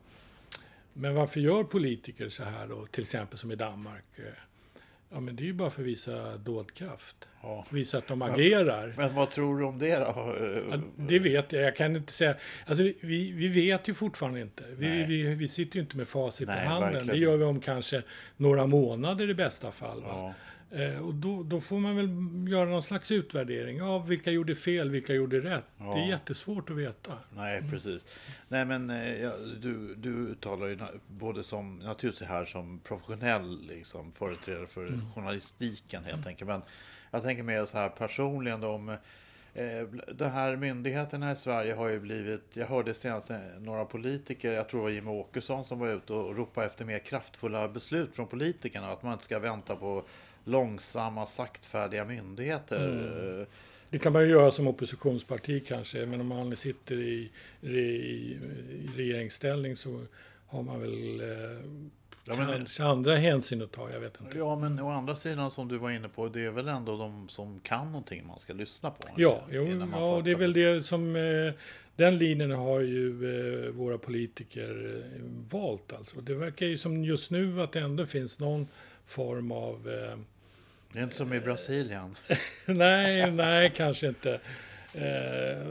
Men 0.92 1.14
varför 1.14 1.40
gör 1.40 1.64
politiker 1.64 2.28
så 2.28 2.44
här 2.44 2.68
då? 2.68 2.86
Till 2.86 3.02
exempel 3.02 3.38
som 3.38 3.52
i 3.52 3.56
Danmark. 3.56 4.04
Ja, 5.10 5.20
men 5.20 5.36
det 5.36 5.42
är 5.42 5.46
ju 5.46 5.52
bara 5.52 5.70
för 5.70 5.82
att 5.82 5.88
visa 5.88 6.36
dådkraft. 6.36 7.28
Ja. 7.42 7.66
Visa 7.70 7.98
att 7.98 8.08
de 8.08 8.22
agerar. 8.22 8.94
Men 8.96 9.14
vad 9.14 9.30
tror 9.30 9.58
du 9.58 9.64
om 9.64 9.78
det 9.78 9.96
då? 9.96 10.04
Ja, 10.70 10.78
det 10.96 11.18
vet 11.18 11.52
jag. 11.52 11.62
Jag 11.62 11.76
kan 11.76 11.96
inte 11.96 12.12
säga. 12.12 12.34
Alltså, 12.66 12.82
vi, 12.82 13.32
vi 13.32 13.48
vet 13.48 13.88
ju 13.88 13.94
fortfarande 13.94 14.40
inte. 14.40 14.64
Vi, 14.76 15.04
vi, 15.04 15.34
vi 15.34 15.48
sitter 15.48 15.76
ju 15.76 15.82
inte 15.82 15.96
med 15.96 16.08
facit 16.08 16.48
Nej, 16.48 16.64
på 16.64 16.70
handen. 16.70 16.92
Verkligen. 16.92 17.06
Det 17.06 17.22
gör 17.22 17.36
vi 17.36 17.44
om 17.44 17.60
kanske 17.60 18.02
några 18.36 18.66
månader 18.66 19.30
i 19.30 19.34
bästa 19.34 19.72
fall. 19.72 20.02
Ja. 20.06 20.34
Eh, 20.70 21.06
och 21.06 21.14
då, 21.14 21.42
då, 21.42 21.60
får 21.60 21.78
man 21.78 21.96
väl 21.96 22.08
göra 22.52 22.68
någon 22.70 22.82
slags 22.82 23.10
utvärdering 23.10 23.82
av 23.82 24.08
vilka 24.08 24.30
gjorde 24.30 24.54
fel, 24.54 24.90
vilka 24.90 25.14
gjorde 25.14 25.40
rätt. 25.40 25.64
Ja. 25.78 25.94
Det 25.94 26.00
är 26.00 26.08
jättesvårt 26.08 26.70
att 26.70 26.76
veta. 26.76 27.12
Nej, 27.36 27.62
precis. 27.70 28.04
Nej, 28.48 28.64
men 28.64 28.90
eh, 28.90 29.22
ja, 29.22 29.32
du, 29.60 29.94
du 29.94 30.10
uttalar 30.10 30.66
ju 30.66 30.78
både 31.06 31.44
som, 31.44 31.78
naturligtvis 31.78 32.28
här 32.28 32.44
som 32.44 32.80
professionell 32.80 33.66
liksom, 33.68 34.12
företrädare 34.12 34.66
för 34.66 34.86
mm. 34.86 35.12
journalistiken 35.14 36.04
helt 36.04 36.16
mm. 36.16 36.28
enkelt. 36.28 36.48
Men 36.48 36.62
jag 37.10 37.22
tänker 37.22 37.42
mer 37.42 37.66
så 37.66 37.78
här 37.78 37.88
personligen 37.88 38.60
då, 38.60 38.68
om 38.68 38.88
eh, 38.88 39.82
de 40.12 40.24
här 40.24 40.56
myndigheterna 40.56 41.32
i 41.32 41.36
Sverige 41.36 41.74
har 41.74 41.88
ju 41.88 42.00
blivit, 42.00 42.44
jag 42.52 42.66
hörde 42.66 42.94
senast 42.94 43.30
några 43.58 43.84
politiker, 43.84 44.52
jag 44.52 44.68
tror 44.68 44.80
det 44.80 44.84
var 44.84 44.90
Jimmie 44.90 45.20
Åkesson 45.20 45.64
som 45.64 45.78
var 45.78 45.88
ute 45.88 46.12
och 46.12 46.36
ropade 46.36 46.66
efter 46.66 46.84
mer 46.84 46.98
kraftfulla 46.98 47.68
beslut 47.68 48.14
från 48.14 48.26
politikerna. 48.26 48.88
Att 48.88 49.02
man 49.02 49.12
inte 49.12 49.24
ska 49.24 49.38
vänta 49.38 49.76
på 49.76 50.04
långsamma, 50.44 51.26
saktfärdiga 51.26 52.04
myndigheter. 52.04 52.88
Mm. 52.88 53.46
Det 53.90 53.98
kan 53.98 54.12
man 54.12 54.22
ju 54.22 54.28
göra 54.28 54.50
som 54.50 54.66
oppositionsparti 54.66 55.66
kanske, 55.66 56.06
men 56.06 56.20
om 56.20 56.26
man 56.26 56.56
sitter 56.56 56.94
i, 56.94 57.30
i, 57.60 57.68
i 57.70 58.38
regeringsställning 58.96 59.76
så 59.76 60.00
har 60.46 60.62
man 60.62 60.80
väl 60.80 61.20
eh, 61.20 61.28
ja, 62.24 62.36
men, 62.36 62.46
kanske 62.46 62.84
andra 62.84 63.16
hänsyn 63.16 63.62
att 63.62 63.72
ta, 63.72 63.90
jag 63.90 64.00
vet 64.00 64.20
inte. 64.20 64.38
Ja, 64.38 64.56
men 64.56 64.80
å 64.80 64.90
andra 64.90 65.16
sidan 65.16 65.50
som 65.50 65.68
du 65.68 65.78
var 65.78 65.90
inne 65.90 66.08
på, 66.08 66.28
det 66.28 66.44
är 66.44 66.50
väl 66.50 66.68
ändå 66.68 66.96
de 66.96 67.28
som 67.28 67.60
kan 67.60 67.86
någonting 67.86 68.26
man 68.26 68.38
ska 68.38 68.52
lyssna 68.52 68.90
på? 68.90 69.08
Ja, 69.16 69.42
jo, 69.50 69.88
ja 69.92 70.20
det 70.24 70.30
är 70.30 70.36
väl 70.36 70.52
det 70.52 70.86
som... 70.86 71.16
Eh, 71.16 71.52
den 71.98 72.18
linjen 72.18 72.50
har 72.50 72.80
ju 72.80 73.08
eh, 73.08 73.70
våra 73.70 73.98
politiker 73.98 74.96
eh, 74.96 75.22
valt 75.50 75.92
alltså. 75.92 76.20
Det 76.20 76.34
verkar 76.34 76.66
ju 76.66 76.78
som 76.78 77.04
just 77.04 77.30
nu 77.30 77.62
att 77.62 77.72
det 77.72 77.80
ändå 77.80 78.06
finns 78.06 78.38
någon 78.38 78.66
form 79.08 79.52
av 79.52 79.88
eh, 79.88 80.18
det 80.92 80.98
är 80.98 81.02
inte 81.02 81.16
som 81.16 81.32
i 81.32 81.40
Brasilien. 81.40 82.16
nej, 82.66 83.30
nej, 83.30 83.72
kanske 83.76 84.08
inte. 84.08 84.40
Eh, 84.94 85.66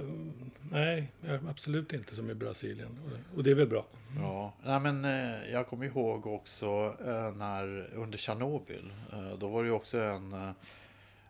nej, 0.72 1.12
absolut 1.50 1.94
inte 1.94 2.16
som 2.16 2.30
i 2.30 2.34
Brasilien. 2.34 3.00
Och 3.36 3.44
det 3.44 3.52
är 3.52 3.56
väl 3.56 3.68
bra. 3.68 3.86
Ja, 4.16 4.54
nej, 4.64 4.80
men 4.80 5.06
eh, 5.06 5.52
jag 5.52 5.68
kommer 5.68 5.86
ihåg 5.86 6.28
också 6.28 6.96
eh, 7.06 7.36
när 7.36 7.90
under 7.96 8.18
Tjernobyl. 8.18 8.92
Eh, 9.14 9.38
då 9.40 9.48
var 9.48 9.64
det 9.64 9.68
ju 9.68 9.76
också 9.76 9.98
en, 9.98 10.34
eh, 10.34 10.50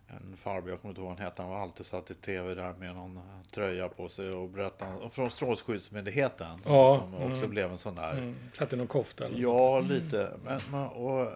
en 0.08 0.36
farbror, 0.36 0.70
jag 0.70 0.80
kommer 0.80 0.92
inte 0.92 1.00
ihåg 1.00 1.08
vad 1.08 1.18
han 1.18 1.26
hette, 1.26 1.42
han 1.42 1.50
var 1.50 1.60
alltid 1.60 1.86
satt 1.86 2.10
i 2.10 2.14
tv 2.14 2.54
där 2.54 2.74
med 2.78 2.94
någon 2.94 3.16
eh, 3.16 3.22
tröja 3.50 3.88
på 3.88 4.08
sig 4.08 4.30
och 4.30 4.48
berättade, 4.48 5.10
från 5.10 5.30
Strålskyddsmyndigheten. 5.30 6.60
Ja, 6.64 7.00
som 7.00 7.14
också 7.14 7.36
mm. 7.36 7.50
blev 7.50 7.70
en 7.70 7.78
sån 7.78 7.94
där. 7.94 8.12
Mm. 8.12 8.36
Satt 8.58 8.72
i 8.72 8.76
någon 8.76 8.86
kofta 8.86 9.26
eller 9.26 9.38
Ja, 9.38 9.80
lite. 9.80 10.30
Men, 10.44 10.74
och 10.84 11.32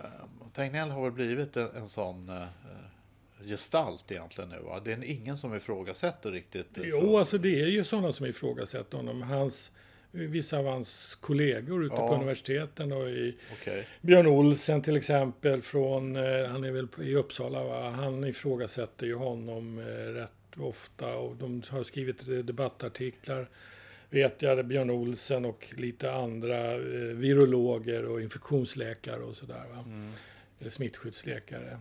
Tegnell 0.53 0.91
har 0.91 1.03
väl 1.03 1.13
blivit 1.13 1.57
en, 1.57 1.69
en 1.77 1.89
sån 1.89 2.29
eh, 2.29 2.43
gestalt 3.47 4.13
egentligen 4.13 4.51
nu 4.51 4.59
va? 4.59 4.81
Det 4.85 4.93
är 4.93 5.05
ingen 5.05 5.37
som 5.39 5.55
ifrågasätter 5.55 6.31
riktigt. 6.31 6.79
eh, 6.79 6.85
Jo, 6.87 7.19
alltså 7.19 7.39
det 7.39 7.61
är 7.61 7.67
ju 7.67 7.85
sådana 7.85 8.13
som 8.13 8.27
ifrågasätter 8.27 8.97
honom. 8.97 9.23
Hans, 9.23 9.71
vissa 10.11 10.59
av 10.59 10.67
hans 10.67 11.15
kollegor 11.15 11.85
ute 11.85 11.95
Ja. 11.95 12.09
på 12.09 12.15
universiteten 12.15 12.93
och 12.93 13.09
i 13.11 13.37
Okej. 13.61 13.87
Björn 14.01 14.27
Olsen 14.27 14.83
till 14.83 14.97
exempel 14.97 15.63
från, 15.63 16.17
eh, 16.17 16.47
han 16.49 16.65
är 16.65 16.71
väl 16.71 16.89
i 17.03 17.15
Uppsala 17.15 17.65
va? 17.65 17.91
Han 17.91 18.25
ifrågasätter 18.25 19.07
ju 19.07 19.15
honom 19.15 19.79
eh, 19.79 19.85
rätt 20.13 20.33
ofta 20.57 21.15
och 21.17 21.37
de 21.37 21.63
har 21.69 21.83
skrivit 21.83 22.29
eh, 22.29 22.35
debattartiklar 22.35 23.49
vet 24.11 24.43
jag, 24.43 24.67
Björn 24.67 24.91
Olsen 24.91 25.45
och 25.45 25.75
lite 25.77 26.13
andra 26.13 26.73
eh, 26.73 26.79
virologer 27.15 28.05
och 28.05 28.21
infektionsläkare 28.21 29.21
och 29.23 29.35
sådär. 29.35 29.65
Va? 29.75 29.85
Eller 30.63 30.71
smittskyddsläkare. 30.71 31.79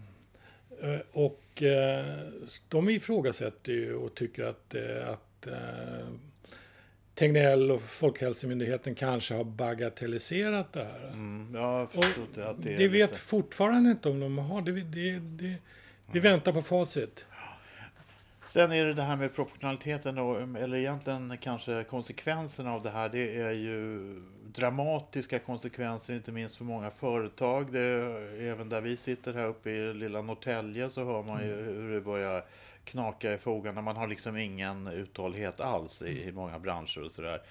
Eh, 0.82 1.00
Och 1.12 1.64
eh, 1.64 2.20
de 2.68 2.90
ifrågasätter 2.90 3.72
ju 3.72 3.96
och 3.96 4.16
tycker 4.16 4.44
att, 4.44 4.76
eh, 4.76 5.10
att 5.10 5.48
Tegnell 7.16 7.72
och 7.72 7.82
Folkhälsomyndigheten 7.82 8.96
kanske 8.96 9.34
har 9.34 9.44
bagatelliserat 9.44 10.74
det 10.74 10.84
här. 10.84 11.08
Mm, 11.08 11.48
jag 11.54 11.62
har 11.62 11.84
Och 11.84 11.92
förstått 11.92 12.36
det, 12.36 12.50
att 12.50 12.64
det 12.64 12.88
vet 12.88 13.10
lite... 13.12 13.22
fortfarande 13.22 13.90
inte 13.92 14.10
om 14.10 14.20
de 14.20 14.38
har. 14.38 14.62
Det, 14.62 14.72
det, 14.72 15.20
det, 15.20 15.56
vi 16.14 16.20
väntar 16.20 16.54
på 16.54 16.62
facit. 16.62 17.26
Sen 18.45 18.71
är 18.71 18.86
det 18.86 18.93
det 18.93 19.01
här 19.01 19.15
med 19.15 19.36
proportionaliteten 19.36 20.17
och, 20.17 20.41
eller 20.57 20.77
egentligen 20.77 21.38
kanske 21.38 21.83
konsekvenserna 21.83 22.74
av 22.74 22.81
det 22.81 22.89
här. 22.89 23.10
Det 23.10 23.38
är 23.38 23.51
ju 23.51 24.00
dramatiska 24.53 25.39
konsekvenser, 25.39 26.13
inte 26.13 26.31
minst 26.31 26.55
för 26.55 26.63
många 26.65 26.91
företag. 26.91 27.71
Det 27.74 27.79
även 28.39 28.69
där 28.69 28.81
vi 28.81 28.98
sitter 28.98 29.33
här 29.33 29.45
uppe 29.48 29.69
i 29.69 29.93
lilla 29.93 30.21
Norrtälje 30.21 30.89
så 30.89 31.05
hör 31.05 31.24
man 31.24 31.43
ju 31.48 31.55
hur 31.55 31.93
det 31.93 32.01
börjar 32.01 32.45
knaka 32.86 33.33
i 33.33 33.38
fogarna. 33.38 33.81
Man 33.81 33.95
har 33.95 34.07
liksom 34.07 34.38
ingen 34.38 34.88
uthållighet 34.88 35.60
alls 35.60 36.01
i, 36.01 36.24
i 36.27 36.31
många 36.31 36.60
branscher 36.60 37.03
och 37.03 37.12
sådär. 37.12 37.41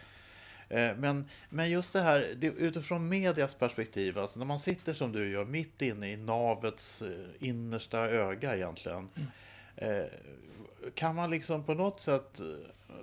Eh, 0.68 0.96
Men, 0.96 1.28
men 1.48 1.70
just 1.70 1.92
det 1.92 2.00
här, 2.00 2.26
det, 2.36 2.46
utifrån 2.46 3.08
medias 3.08 3.54
perspektiv, 3.54 4.18
alltså 4.18 4.38
när 4.38 4.46
man 4.46 4.58
sitter 4.60 4.94
som 4.94 5.12
du 5.12 5.32
gör 5.32 5.44
mitt 5.44 5.82
inne 5.82 6.12
i 6.12 6.16
navets 6.16 7.02
eh, 7.02 7.08
innersta 7.38 7.98
öga 7.98 8.56
egentligen. 8.56 9.08
Eh, 9.76 10.04
kan 10.94 11.14
man 11.16 11.30
liksom 11.30 11.64
på 11.64 11.74
något 11.74 12.00
sätt, 12.00 12.40
eh, 12.40 12.96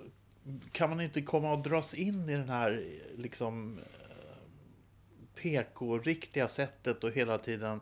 kan 0.72 0.90
man 0.90 1.00
inte 1.00 1.22
komma 1.22 1.52
och 1.52 1.62
dras 1.62 1.94
in 1.94 2.28
i 2.28 2.34
den 2.34 2.48
här 2.48 2.84
liksom 3.16 3.78
eh, 3.78 5.42
PK-riktiga 5.42 6.48
sättet 6.48 7.04
och 7.04 7.10
hela 7.10 7.38
tiden 7.38 7.80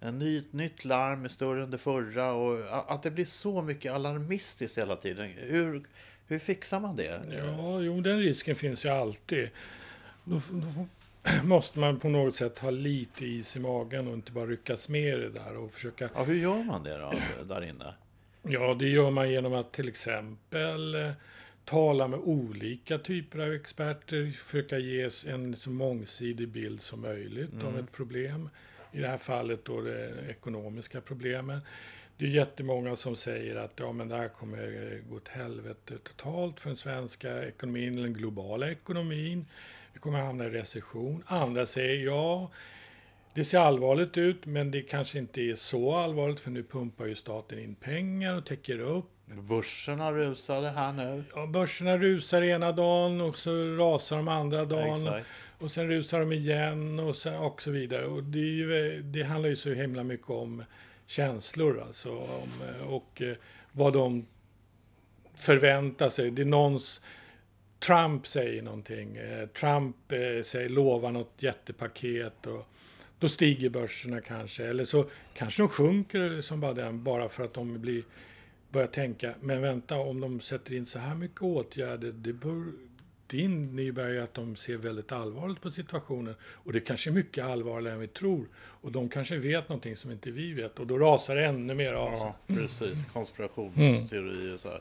en 0.00 0.18
ny, 0.18 0.44
nytt 0.50 0.84
larm 0.84 1.24
är 1.24 1.28
större 1.28 1.62
än 1.62 1.70
det 1.70 1.78
förra 1.78 2.32
och 2.32 2.92
att 2.94 3.02
det 3.02 3.10
blir 3.10 3.24
så 3.24 3.62
mycket 3.62 3.92
alarmistiskt 3.92 4.78
hela 4.78 4.96
tiden. 4.96 5.30
Hur, 5.36 5.82
hur 6.26 6.38
fixar 6.38 6.80
man 6.80 6.96
det? 6.96 7.20
Ja, 7.30 7.80
jo, 7.80 8.00
den 8.00 8.18
risken 8.18 8.56
finns 8.56 8.84
ju 8.84 8.88
alltid. 8.88 9.50
Då, 10.24 10.40
då 10.50 10.86
måste 11.44 11.78
man 11.78 12.00
på 12.00 12.08
något 12.08 12.34
sätt 12.34 12.58
ha 12.58 12.70
lite 12.70 13.26
is 13.26 13.56
i 13.56 13.60
magen 13.60 14.08
och 14.08 14.14
inte 14.14 14.32
bara 14.32 14.46
ryckas 14.46 14.88
med 14.88 15.14
i 15.14 15.20
det 15.20 15.30
där 15.30 15.56
och 15.56 15.72
försöka 15.72 16.10
Ja, 16.14 16.22
hur 16.22 16.34
gör 16.34 16.62
man 16.62 16.82
det 16.82 16.98
då, 16.98 17.12
där 17.44 17.64
inne? 17.64 17.94
Ja, 18.48 18.74
det 18.74 18.88
gör 18.88 19.10
man 19.10 19.30
genom 19.30 19.54
att 19.54 19.72
till 19.72 19.88
exempel 19.88 20.94
eh, 20.94 21.10
tala 21.64 22.08
med 22.08 22.18
olika 22.18 22.98
typer 22.98 23.38
av 23.38 23.52
experter, 23.52 24.30
försöka 24.30 24.78
ge 24.78 25.10
en 25.26 25.56
så 25.56 25.70
mångsidig 25.70 26.48
bild 26.48 26.80
som 26.80 27.00
möjligt 27.00 27.64
av 27.64 27.78
ett 27.78 27.92
problem. 27.92 28.50
I 28.92 29.00
det 29.00 29.08
här 29.08 29.18
fallet 29.18 29.64
då 29.64 29.80
det 29.80 30.12
ekonomiska 30.28 31.00
problemen. 31.00 31.60
Det 32.16 32.24
är 32.24 32.30
jättemånga 32.30 32.96
som 32.96 33.16
säger 33.16 33.56
att 33.56 33.72
ja, 33.76 33.92
men 33.92 34.08
det 34.08 34.16
här 34.16 34.28
kommer 34.28 34.92
eh, 34.92 35.10
gå 35.10 35.16
åt 35.16 35.28
helvete 35.28 35.98
totalt 35.98 36.60
för 36.60 36.70
den 36.70 36.76
svenska 36.76 37.44
ekonomin, 37.48 37.92
eller 37.92 38.02
den 38.02 38.14
globala 38.14 38.70
ekonomin. 38.70 39.46
Vi 39.92 40.00
kommer 40.00 40.18
hamna 40.18 40.44
i 40.44 40.50
recession. 40.50 41.24
Andra 41.26 41.66
säger 41.66 42.06
ja, 42.06 42.50
det 43.34 43.44
ser 43.44 43.58
allvarligt 43.58 44.18
ut, 44.18 44.46
men 44.46 44.70
det 44.70 44.82
kanske 44.82 45.18
inte 45.18 45.40
är 45.40 45.54
så 45.54 45.94
allvarligt 45.94 46.40
för 46.40 46.50
nu 46.50 46.62
pumpar 46.62 47.06
ju 47.06 47.14
staten 47.14 47.58
in 47.58 47.74
pengar 47.74 48.36
och 48.36 48.46
täcker 48.46 48.78
upp. 48.78 49.10
Börserna 49.26 50.12
rusade 50.12 50.70
här 50.70 50.92
nu. 50.92 51.24
Ja, 51.34 51.46
börserna 51.46 51.98
rusar 51.98 52.42
ena 52.42 52.72
dagen 52.72 53.20
och 53.20 53.38
så 53.38 53.50
rasar 53.76 54.16
de 54.16 54.28
andra 54.28 54.64
dagen. 54.64 54.96
Exakt. 54.96 55.26
Och 55.58 55.70
sen 55.70 55.88
rusar 55.88 56.20
de 56.20 56.32
igen 56.32 57.00
och, 57.00 57.16
sen, 57.16 57.38
och 57.38 57.62
så 57.62 57.70
vidare. 57.70 58.06
Och 58.06 58.22
det, 58.22 58.38
är 58.38 58.42
ju, 58.42 59.02
det 59.02 59.22
handlar 59.22 59.48
ju 59.48 59.56
så 59.56 59.70
himla 59.70 60.02
mycket 60.02 60.30
om 60.30 60.64
känslor 61.06 61.82
alltså. 61.86 62.10
Om, 62.10 62.48
och 62.88 63.22
eh, 63.22 63.36
vad 63.72 63.92
de 63.92 64.26
förväntar 65.34 66.08
sig. 66.08 66.30
Det 66.30 66.42
är 66.42 66.46
någons... 66.46 67.00
Trump 67.78 68.26
säger 68.26 68.62
någonting. 68.62 69.16
Eh, 69.16 69.46
Trump 69.46 70.12
eh, 70.12 70.42
säger, 70.42 70.68
lovar 70.68 71.12
något 71.12 71.34
jättepaket. 71.38 72.46
Och 72.46 72.68
då 73.18 73.28
stiger 73.28 73.70
börserna 73.70 74.20
kanske. 74.20 74.64
Eller 74.64 74.84
så 74.84 75.10
kanske 75.34 75.62
de 75.62 75.68
sjunker 75.68 76.40
som 76.40 76.60
bara 76.60 76.74
den. 76.74 77.04
Bara 77.04 77.28
för 77.28 77.44
att 77.44 77.54
de 77.54 77.80
blir, 77.80 78.02
börjar 78.70 78.88
tänka. 78.88 79.34
Men 79.40 79.62
vänta, 79.62 79.96
om 79.96 80.20
de 80.20 80.40
sätter 80.40 80.74
in 80.74 80.86
så 80.86 80.98
här 80.98 81.14
mycket 81.14 81.42
åtgärder. 81.42 82.12
Det, 82.12 82.32
bör, 82.32 82.64
det 83.30 83.38
innebär 83.38 84.08
ju 84.08 84.20
att 84.20 84.34
de 84.34 84.56
ser 84.56 84.76
väldigt 84.76 85.12
allvarligt 85.12 85.60
på 85.60 85.70
situationen. 85.70 86.34
Och 86.42 86.72
det 86.72 86.80
kanske 86.80 87.10
är 87.10 87.12
mycket 87.12 87.44
allvarligare 87.44 87.94
än 87.94 88.00
vi 88.00 88.08
tror. 88.08 88.48
Och 88.56 88.92
de 88.92 89.08
kanske 89.08 89.36
vet 89.36 89.68
någonting 89.68 89.96
som 89.96 90.10
inte 90.10 90.30
vi 90.30 90.52
vet. 90.52 90.78
Och 90.78 90.86
då 90.86 90.98
rasar 90.98 91.36
det 91.36 91.46
ännu 91.46 91.74
mer 91.74 91.92
av 91.92 92.10
sig. 92.10 92.18
Ja, 92.18 92.54
precis. 92.54 93.12
Konspirationsteorier 93.12 94.54
och 94.54 94.60
så 94.60 94.68
här. 94.68 94.80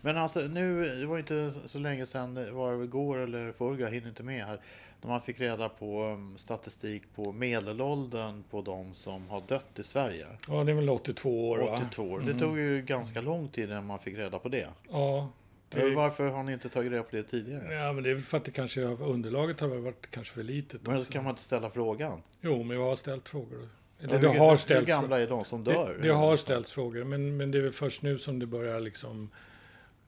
Men 0.00 0.16
alltså 0.16 0.40
nu, 0.40 0.84
det 1.00 1.06
var 1.06 1.18
inte 1.18 1.52
så 1.66 1.78
länge 1.78 2.06
sedan, 2.06 2.54
var 2.54 2.76
det 2.76 2.84
igår 2.84 3.18
eller 3.18 3.52
förrgår, 3.52 3.80
jag 3.80 3.90
hinner 3.90 4.08
inte 4.08 4.22
med 4.22 4.44
här. 4.44 4.60
När 5.00 5.10
man 5.10 5.20
fick 5.20 5.40
reda 5.40 5.68
på 5.68 6.04
um, 6.04 6.38
statistik 6.38 7.02
på 7.14 7.32
medelåldern 7.32 8.44
på 8.50 8.62
de 8.62 8.94
som 8.94 9.28
har 9.28 9.42
dött 9.48 9.78
i 9.78 9.82
Sverige. 9.82 10.26
Ja, 10.48 10.64
det 10.64 10.72
är 10.72 10.74
väl 10.76 10.88
82 10.88 11.50
år 11.50 11.58
va? 11.58 11.74
82 11.76 12.02
år. 12.02 12.20
Det 12.20 12.38
tog 12.38 12.58
ju 12.58 12.82
ganska 12.82 13.20
lång 13.20 13.48
tid 13.48 13.70
innan 13.70 13.86
man 13.86 13.98
fick 13.98 14.18
reda 14.18 14.38
på 14.38 14.48
det. 14.48 14.68
Ja. 14.90 15.28
Det... 15.74 15.94
Varför 15.94 16.28
har 16.28 16.42
ni 16.42 16.52
inte 16.52 16.68
tagit 16.68 16.92
reda 16.92 17.02
på 17.02 17.16
det 17.16 17.22
tidigare? 17.22 17.74
ja, 17.74 17.92
men 17.92 18.04
det 18.04 18.10
är 18.10 18.16
för 18.16 18.36
att 18.36 18.44
det 18.44 18.50
kanske, 18.50 18.80
underlaget 18.82 19.60
har 19.60 19.68
varit 19.68 20.10
kanske 20.10 20.34
för 20.34 20.42
litet. 20.42 20.86
Men 20.86 21.04
så 21.04 21.12
kan 21.12 21.24
man 21.24 21.30
inte 21.30 21.42
ställa 21.42 21.70
frågan. 21.70 22.22
Jo, 22.40 22.62
men 22.62 22.76
jag 22.76 22.84
har 22.84 22.96
ställt 22.96 23.28
frågor. 23.28 23.68
Eller 24.00 24.18
det 24.18 24.28
hur, 24.28 24.38
har 24.38 24.50
hur 24.50 24.56
ställts 24.56 24.88
gamla 24.88 25.20
är 25.20 25.26
de 25.26 25.44
som 25.44 25.64
dör? 25.64 25.96
Det, 26.00 26.08
det 26.08 26.14
har 26.14 26.36
ställts 26.36 26.72
frågor, 26.72 27.04
men, 27.04 27.36
men 27.36 27.50
det 27.50 27.58
är 27.58 27.62
väl 27.62 27.72
först 27.72 28.02
nu 28.02 28.18
som 28.18 28.38
det 28.38 28.46
börjar 28.46 28.80
liksom 28.80 29.30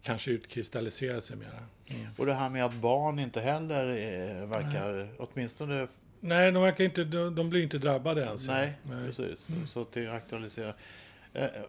kanske 0.02 0.30
utkristallisera 0.30 1.20
sig 1.20 1.36
mera. 1.36 1.66
Mm. 1.86 2.06
Och 2.16 2.26
det 2.26 2.34
här 2.34 2.48
med 2.48 2.64
att 2.64 2.74
barn 2.74 3.18
inte 3.18 3.40
heller 3.40 3.88
eh, 3.88 4.46
verkar, 4.46 5.08
åtminstone 5.18 5.86
Nej, 6.26 6.52
de 6.52 6.62
verkar 6.62 6.84
inte, 6.84 7.04
de, 7.04 7.34
de 7.34 7.50
blir 7.50 7.62
inte 7.62 7.78
drabbade 7.78 8.20
ens. 8.20 8.46
Nej, 8.46 8.72
Nej. 8.82 9.06
precis. 9.06 9.48
Så 9.66 9.82
att 9.82 9.92
det 9.92 10.08
aktualiserar. 10.08 10.68
Eh, 10.68 10.74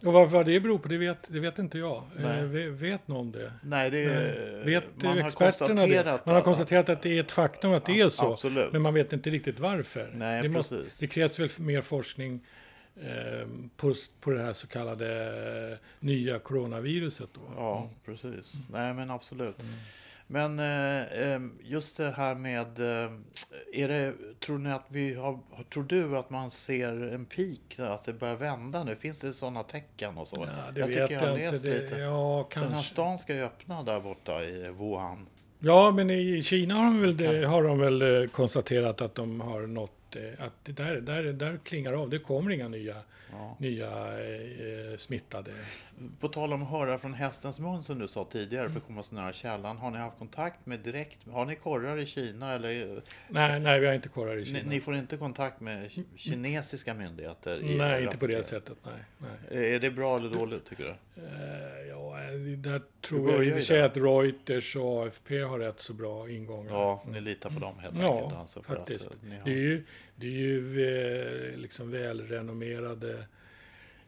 Och 0.04 0.14
vad, 0.14 0.30
vad 0.30 0.46
det 0.46 0.60
beror 0.60 0.78
på, 0.78 0.88
det 0.88 0.98
vet, 0.98 1.18
det 1.28 1.40
vet 1.40 1.60
inte 1.60 1.78
jag. 1.78 2.04
Nej. 2.20 2.40
Eh, 2.40 2.46
ve- 2.46 2.70
vet 2.70 3.08
någon 3.08 3.32
det? 3.32 3.54
nej, 3.64 3.90
det 3.92 4.04
är... 4.04 4.64
Vet 4.66 5.04
man 5.04 5.18
har 5.18 5.28
experterna 5.28 5.68
det? 5.68 5.76
konstaterat 5.76 6.26
Man 6.26 6.36
har 6.36 6.42
konstaterat 6.42 6.90
att 6.90 7.02
det 7.02 7.18
är 7.18 7.20
ett 7.20 7.32
faktum 7.32 7.74
att 7.74 7.86
det 7.86 8.02
är 8.02 8.10
så. 8.10 8.32
Absolut. 8.34 8.72
Men 8.74 8.82
man 8.82 8.94
vet 8.94 9.14
inte 9.14 9.30
riktigt 9.30 9.60
varför. 9.60 10.10
Nej, 10.14 10.42
det, 10.42 10.50
måste, 10.50 10.82
det 11.00 11.08
krävs 11.08 11.40
väl 11.40 11.50
mer 11.58 11.82
forskning 11.82 12.40
eh, 13.02 13.48
på, 13.78 13.94
på 14.20 14.32
det 14.32 14.42
här 14.42 14.54
så 14.54 14.68
kallade 14.68 15.26
eh, 15.72 15.78
nya 16.00 16.40
coronaviruset. 16.40 17.30
Då. 17.34 17.42
Ja, 17.56 17.90
precis. 18.06 18.24
Mm. 18.54 18.66
Nej, 18.72 18.94
men 18.94 19.12
absolut. 19.12 19.56
Men 20.28 20.60
eh, 20.60 21.32
eh, 21.34 21.40
just 21.64 21.98
det 21.98 22.12
här 22.18 22.36
med... 22.36 22.80
eh, 22.80 23.12
Är 23.74 23.88
det, 23.88 24.14
tror, 24.40 24.58
ni 24.58 24.72
att 24.72 24.86
vi 24.90 25.14
har, 25.14 25.40
tror 25.74 25.84
du 25.84 26.18
att 26.18 26.30
man 26.30 26.52
ser 26.52 27.14
en 27.14 27.26
peak, 27.26 27.90
att 27.92 28.04
det 28.04 28.14
börjar 28.14 28.36
vända 28.36 28.84
nu? 28.84 28.96
Finns 28.96 29.20
det 29.20 29.34
sådana 29.34 29.64
tecken 29.64 30.18
och 30.18 30.28
så? 30.28 30.36
Ja, 30.48 30.72
det 30.74 30.80
jag 30.80 30.88
vet 30.88 30.98
tycker 31.10 31.24
jag 31.24 31.32
har 31.32 31.38
läst. 31.38 31.64
Det, 31.66 31.82
lite. 31.82 32.00
ja, 32.00 32.48
Den 32.54 32.64
här 32.64 32.70
kanske. 32.72 32.92
stan 32.94 33.18
ska 33.18 33.34
ju 33.36 33.44
öppna 33.44 33.84
där 33.84 34.00
borta 34.00 34.44
i 34.44 34.70
Wuhan. 34.72 35.26
Ja, 35.60 35.92
men 35.92 36.10
i 36.10 36.42
Kina 36.44 36.74
har 36.76 36.84
de 36.86 37.02
väl, 37.02 37.18
det, 37.18 37.46
har 37.48 37.64
de 37.64 37.80
väl 37.80 38.28
konstaterat 38.28 39.02
att 39.02 39.16
de 39.16 39.42
har 39.42 39.62
nått 39.68 39.92
att, 40.16 40.40
att 40.48 40.54
det 40.64 40.72
där, 40.72 40.96
där, 41.02 41.24
där 41.24 41.58
klingar 41.64 41.94
av. 41.94 42.10
Det 42.10 42.20
kommer 42.20 42.52
inga 42.52 42.68
nya, 42.68 42.96
Ja. 43.32 43.56
nya 43.60 43.88
eh, 44.20 44.98
smittade. 44.98 45.52
På 46.20 46.28
tal 46.28 46.54
om 46.54 46.64
att 46.64 46.70
höra 46.70 47.00
från 47.00 47.14
hästens 47.14 47.60
mun 47.60 47.84
som 47.84 48.00
du 48.00 48.08
sa 48.08 48.26
tidigare 48.32 48.70
för 48.70 48.78
att 48.78 48.86
komma 48.86 49.04
så 49.04 49.16
nära 49.16 49.34
källan. 49.34 49.78
Har 49.78 49.92
ni 49.92 49.98
haft 49.98 50.18
kontakt 50.18 50.66
med 50.66 50.80
direkt, 50.80 51.18
har 51.32 51.46
ni 51.46 51.56
korrar 51.56 51.98
i 51.98 52.06
Kina 52.06 52.54
eller? 52.54 53.02
Nej, 53.30 53.60
nej, 53.60 53.80
vi 53.80 53.88
har 53.88 53.94
inte 53.94 54.10
korrar 54.10 54.34
i 54.36 54.40
Ni, 54.40 54.46
Kina. 54.46 54.60
ni 54.70 54.82
får 54.82 54.96
inte 54.96 55.18
kontakt 55.18 55.62
med 55.62 55.90
ki- 55.90 56.04
kinesiska 56.16 56.94
myndigheter? 56.94 57.60
nej, 57.78 58.04
inte 58.04 58.18
på 58.18 58.28
det 58.28 58.44
sättet. 58.44 58.78
Nej, 58.86 59.30
nej. 59.52 59.76
Är 59.76 59.80
det 59.80 59.92
bra 59.92 60.18
eller 60.18 60.30
dåligt 60.30 60.66
tycker 60.66 60.84
du? 60.84 61.22
Eh, 61.22 61.88
ja, 61.90 62.05
där 62.58 62.82
tror 63.02 63.32
jag 63.32 63.46
i 63.46 63.50
och 63.50 63.54
för 63.54 63.62
sig 63.62 63.82
att 63.82 63.98
Reuters 63.98 64.76
och 64.76 65.04
AFP 65.08 65.42
har 65.42 65.60
rätt 65.60 65.80
så 65.80 65.94
bra 65.94 66.30
ingångar. 66.30 66.72
Ja, 66.72 67.04
ni 67.08 67.22
litar 67.22 67.50
på 67.50 67.60
dem 67.60 67.80
helt 67.80 67.96
Ja, 68.02 68.16
enkelt? 68.18 68.40
Alltså, 68.40 68.62
för 68.64 68.76
faktiskt. 68.76 69.08
Att, 69.08 69.14
eh, 69.24 69.30
har... 69.30 69.46
Det 69.46 69.52
är 69.52 69.56
ju, 69.58 69.84
det 70.16 70.28
är 70.28 70.32
ju 70.32 70.82
eh, 71.54 71.58
liksom 71.58 71.92
välrenommerade 71.92 73.24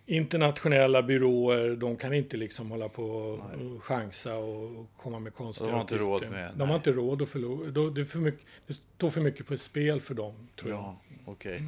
internationella 0.06 1.04
byråer. 1.04 1.76
De 1.76 1.96
kan 1.98 2.14
inte 2.14 2.38
liksom 2.38 2.72
hålla 2.72 2.90
på 2.90 3.04
och 3.06 3.84
chansa 3.84 4.36
och 4.38 4.88
komma 4.98 5.20
med 5.20 5.34
konstiga 5.34 5.68
De 5.70 5.74
har 5.74 5.82
inte 5.82 5.98
råd 5.98 6.30
med- 6.30 6.52
De 6.56 6.60
har 6.60 6.68
nej. 6.68 6.76
inte 6.76 6.92
råd 6.92 7.22
att 7.22 7.30
förlora. 7.30 7.90
Det, 7.92 8.02
är 8.02 8.06
för 8.06 8.20
mycket, 8.20 8.46
det 8.68 8.74
står 8.74 9.10
för 9.10 9.22
mycket 9.22 9.46
på 9.48 9.58
spel 9.58 10.02
för 10.02 10.14
dem, 10.14 10.34
tror 10.60 10.72
jag. 10.72 10.80
Ja, 10.80 10.98
okej. 11.26 11.64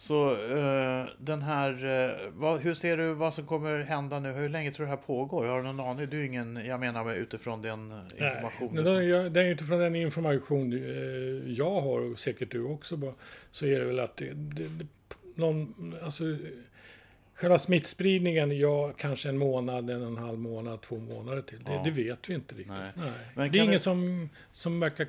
Så 0.00 0.30
eh, 0.32 1.06
den 1.18 1.42
här, 1.42 1.84
eh, 1.84 2.30
vad, 2.32 2.60
hur 2.60 2.74
ser 2.74 2.96
du 2.96 3.12
vad 3.14 3.34
som 3.34 3.46
kommer 3.46 3.78
hända 3.80 4.20
nu? 4.20 4.32
Hur 4.32 4.48
länge 4.48 4.70
tror 4.72 4.86
du 4.86 4.90
det 4.92 4.96
här 4.96 5.02
pågår? 5.06 5.46
Har 5.46 5.56
du 5.56 5.62
någon 5.62 5.80
aning? 5.80 6.08
Du 6.10 6.20
är 6.20 6.24
ingen, 6.24 6.56
jag 6.66 6.80
menar 6.80 7.14
utifrån 7.14 7.62
den 7.62 7.88
Nej, 7.88 8.28
informationen. 8.34 9.32
det 9.32 9.40
är 9.40 9.44
utifrån 9.44 9.78
den 9.78 9.96
information 9.96 10.72
eh, 10.72 11.52
jag 11.52 11.80
har 11.80 12.00
och 12.12 12.18
säkert 12.18 12.50
du 12.50 12.62
också 12.62 12.96
bara, 12.96 13.14
så 13.50 13.66
är 13.66 13.78
det 13.78 13.84
väl 13.84 14.00
att 14.00 14.16
det, 14.16 14.30
det, 14.34 14.68
det, 14.68 14.86
någon, 15.34 15.94
alltså, 16.02 16.24
själva 17.34 17.58
smittspridningen, 17.58 18.58
ja 18.58 18.92
kanske 18.96 19.28
en 19.28 19.38
månad, 19.38 19.90
en 19.90 20.02
och 20.02 20.08
en 20.08 20.16
halv 20.16 20.38
månad, 20.38 20.80
två 20.80 20.96
månader 20.98 21.42
till. 21.42 21.58
Det, 21.64 21.72
Ja. 21.72 21.82
det 21.84 21.90
vet 21.90 22.30
vi 22.30 22.34
inte 22.34 22.54
riktigt. 22.54 22.68
Nej. 22.96 23.10
Nej. 23.36 23.50
Det 23.50 23.58
är 23.58 23.62
ingen 23.62 23.72
det- 23.72 23.78
som, 23.78 24.28
som 24.52 24.80
verkar... 24.80 25.06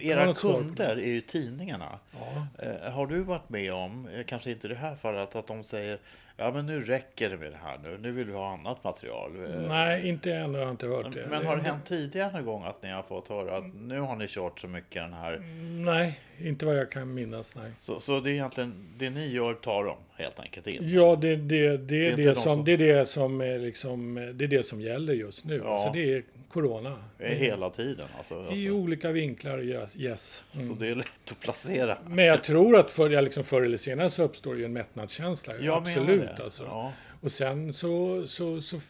Era 0.00 0.34
kunder 0.34 0.96
är 0.96 1.06
ju 1.06 1.20
tidningarna. 1.20 1.98
Ja. 2.12 2.46
Eh, 2.64 2.92
har 2.92 3.06
du 3.06 3.22
varit 3.22 3.48
med 3.48 3.72
om, 3.74 4.08
eh, 4.08 4.24
kanske 4.24 4.50
inte 4.50 4.66
i 4.66 4.70
det 4.70 4.76
här 4.76 4.96
fallet, 4.96 5.36
att 5.36 5.46
de 5.46 5.64
säger 5.64 5.98
Ja 6.40 6.52
men 6.52 6.66
nu 6.66 6.80
räcker 6.84 7.30
det 7.30 7.36
med 7.36 7.52
det 7.52 7.58
här 7.62 7.78
nu, 7.82 7.98
nu 8.02 8.12
vill 8.12 8.26
vi 8.26 8.32
ha 8.32 8.52
annat 8.52 8.84
material. 8.84 9.30
Eh, 9.44 9.68
Nej, 9.68 10.08
inte 10.08 10.32
än 10.32 10.54
har 10.54 10.60
jag 10.60 10.70
inte 10.70 10.86
hört 10.86 11.14
det. 11.14 11.26
Men 11.30 11.46
har 11.46 11.56
det 11.56 11.62
hänt 11.62 11.84
tidigare 11.86 12.32
någon 12.32 12.44
gång 12.44 12.64
att 12.64 12.82
ni 12.82 12.90
har 12.90 13.02
fått 13.02 13.28
höra 13.28 13.56
att 13.56 13.74
nu 13.74 14.00
har 14.00 14.16
ni 14.16 14.26
kört 14.28 14.60
så 14.60 14.68
mycket 14.68 15.02
den 15.02 15.12
här 15.12 15.42
Nej, 15.84 16.20
inte 16.38 16.66
vad 16.66 16.76
jag 16.78 16.90
kan 16.90 17.14
minnas. 17.14 17.56
Nej. 17.56 17.70
Så, 17.78 18.00
så 18.00 18.20
det 18.20 18.30
är 18.30 18.32
egentligen 18.32 18.88
det 18.98 19.10
ni 19.10 19.26
gör 19.32 19.54
tar 19.54 19.84
de 19.84 19.96
helt 20.22 20.40
enkelt 20.40 20.66
in. 20.66 20.88
Ja, 20.88 21.16
det, 21.16 21.36
det, 21.36 21.76
det, 21.76 22.06
är 22.06 22.16
det, 22.16 22.24
de 22.24 22.34
som, 22.34 22.54
som- 22.54 22.64
det, 22.64 22.72
är 22.72 22.78
det, 22.78 23.06
som 23.06 23.40
är 23.40 23.58
liksom, 23.58 24.14
det 24.34 24.44
är 24.44 24.48
det 24.48 24.66
som 24.66 24.80
gäller 24.80 25.12
just 25.14 25.44
nu. 25.44 25.60
Ja. 25.64 25.74
Alltså 25.74 25.92
det 25.92 26.14
är 26.14 26.22
corona. 26.52 26.96
Hela 27.18 27.70
tiden 27.70 28.06
alltså. 28.18 28.34
I 28.34 28.38
alltså. 28.38 28.68
olika 28.70 29.10
vinklar, 29.10 29.62
yes. 29.62 29.96
yes. 29.96 30.44
Så 30.52 30.60
Mm. 30.60 30.78
det 30.78 30.88
är 30.88 30.94
lätt 30.94 31.30
att 31.30 31.40
placera. 31.40 31.96
Men 32.06 32.24
jag 32.24 32.44
tror 32.44 32.76
att 32.76 32.90
för, 32.90 33.22
liksom 33.22 33.44
förr 33.44 33.62
eller 33.62 33.76
senare 33.76 34.10
så 34.10 34.22
uppstår 34.22 34.56
ju 34.56 34.64
en 34.64 34.72
mättnadskänsla. 34.72 35.52
Jag 35.60 35.76
Absolut. 35.76 36.29
Det. 36.36 36.44
Alltså. 36.44 36.64
Ja. 36.64 36.92
Och 37.20 37.32
sen 37.32 37.72
så, 37.72 38.24
så, 38.26 38.60
så 38.60 38.80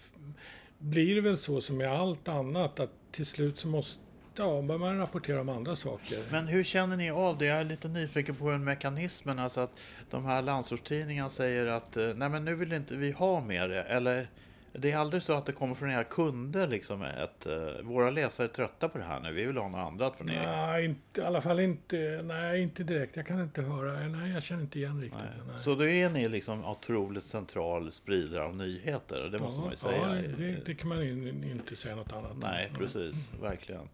blir 0.79 1.15
det 1.15 1.21
väl 1.21 1.37
så 1.37 1.61
som 1.61 1.77
med 1.77 1.93
allt 1.93 2.29
annat 2.29 2.81
att 2.81 2.91
till 3.11 3.27
slut 3.27 3.59
så 3.59 3.69
måste 3.69 4.01
ja, 4.37 4.61
man 4.63 4.99
rapportera 4.99 5.41
om 5.41 5.49
andra 5.49 5.77
saker. 5.77 6.19
Men 6.31 6.49
hur 6.49 6.65
känner 6.65 6.97
ni 6.97 7.11
av 7.11 7.39
det? 7.39 7.47
Jag 7.47 7.59
är 7.59 7.65
lite 7.65 7.89
nyfiken 7.89 8.35
på 8.35 8.51
den 8.51 8.65
mekanismen. 8.65 9.39
Alltså 9.39 9.61
att 9.61 9.73
de 10.11 10.25
här 10.25 10.43
landsortstidningarna 10.43 11.31
säger 11.31 11.67
att 11.67 11.97
eh, 11.97 12.07
nej 12.15 12.29
men 12.29 12.45
nu 12.45 12.55
vill 12.55 12.73
inte 12.73 12.97
vi 12.97 13.11
ha 13.11 13.41
mer. 13.41 13.71
Eller 13.71 14.29
det 14.73 14.93
är 14.93 14.97
aldrig 14.97 15.23
så 15.23 15.33
att 15.33 15.47
det 15.47 15.53
kommer 15.53 15.75
från 15.75 15.91
era 15.91 16.05
kunder 16.05 16.67
liksom 16.69 17.03
ett, 17.03 17.47
eh, 17.47 17.83
våra 17.83 18.11
läsare 18.11 18.47
är 18.47 18.49
trötta 18.49 18.89
på 18.89 18.99
det 18.99 19.05
här 19.05 19.21
nu. 19.21 19.33
Vi 19.33 19.45
vill 19.45 19.57
ha 19.57 19.69
något 19.69 19.93
annat 19.93 20.17
från 20.17 20.31
er. 20.31 20.43
Nej, 20.47 20.85
inte, 20.85 21.21
i 21.21 21.25
alla 21.25 21.41
fall 21.41 21.61
inte, 21.61 22.21
nej, 22.25 22.63
inte 22.63 22.85
direkt. 22.85 23.17
Jag 23.17 23.27
kan 23.27 23.43
inte 23.43 23.63
höra, 23.63 24.09
nej, 24.09 24.33
jag 24.33 24.43
känner 24.43 24.63
inte 24.63 24.79
igen 24.79 25.01
riktigt. 25.01 25.23
Nej. 25.47 25.63
Så 25.63 25.75
då 25.75 25.85
är 25.85 26.11
ni 26.11 26.29
liksom 26.29 26.65
otroligt 26.65 27.25
central 27.25 27.93
spridare 27.93 28.45
av 28.45 28.57
nyheter. 28.57 29.29
Det 29.33 29.39
måste 29.39 29.61
man 29.61 29.71
ju 29.71 29.77
säga. 29.77 29.97
Ja, 30.03 30.09
det, 30.09 30.29
det, 30.29 30.65
det 30.67 30.75
kan 30.75 30.89
man 30.89 31.01
ju 31.01 31.29
inte 31.51 31.77
säga 31.77 31.97
något 31.97 32.13
annat. 32.13 32.37
Nej, 32.43 32.73
precis. 32.79 33.29
Verkligen. 33.41 33.89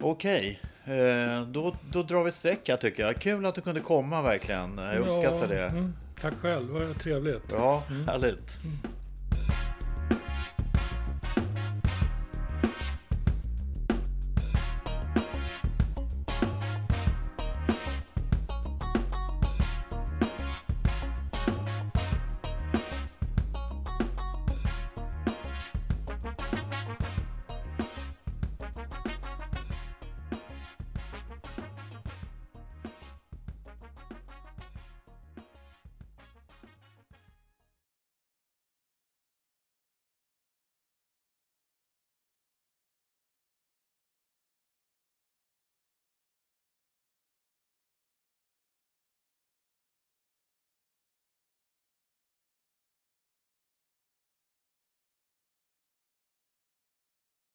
Okej, 0.00 0.60
eh, 0.84 1.42
då, 1.46 1.76
då 1.92 2.02
drar 2.02 2.24
vi 2.24 2.32
streck 2.32 2.68
här 2.68 2.76
tycker 2.76 3.02
jag. 3.06 3.16
Kul 3.20 3.46
att 3.46 3.54
du 3.54 3.60
kunde 3.60 3.80
komma 3.80 4.22
verkligen. 4.22 4.78
Jag 4.78 4.96
uppskattar 5.08 5.48
det. 5.48 5.64
mm, 5.64 5.94
tack 6.20 6.34
själv, 6.34 6.68
vad 6.70 6.98
trevligt. 7.00 7.42
Ja, 7.52 7.82
härligt. 8.06 8.56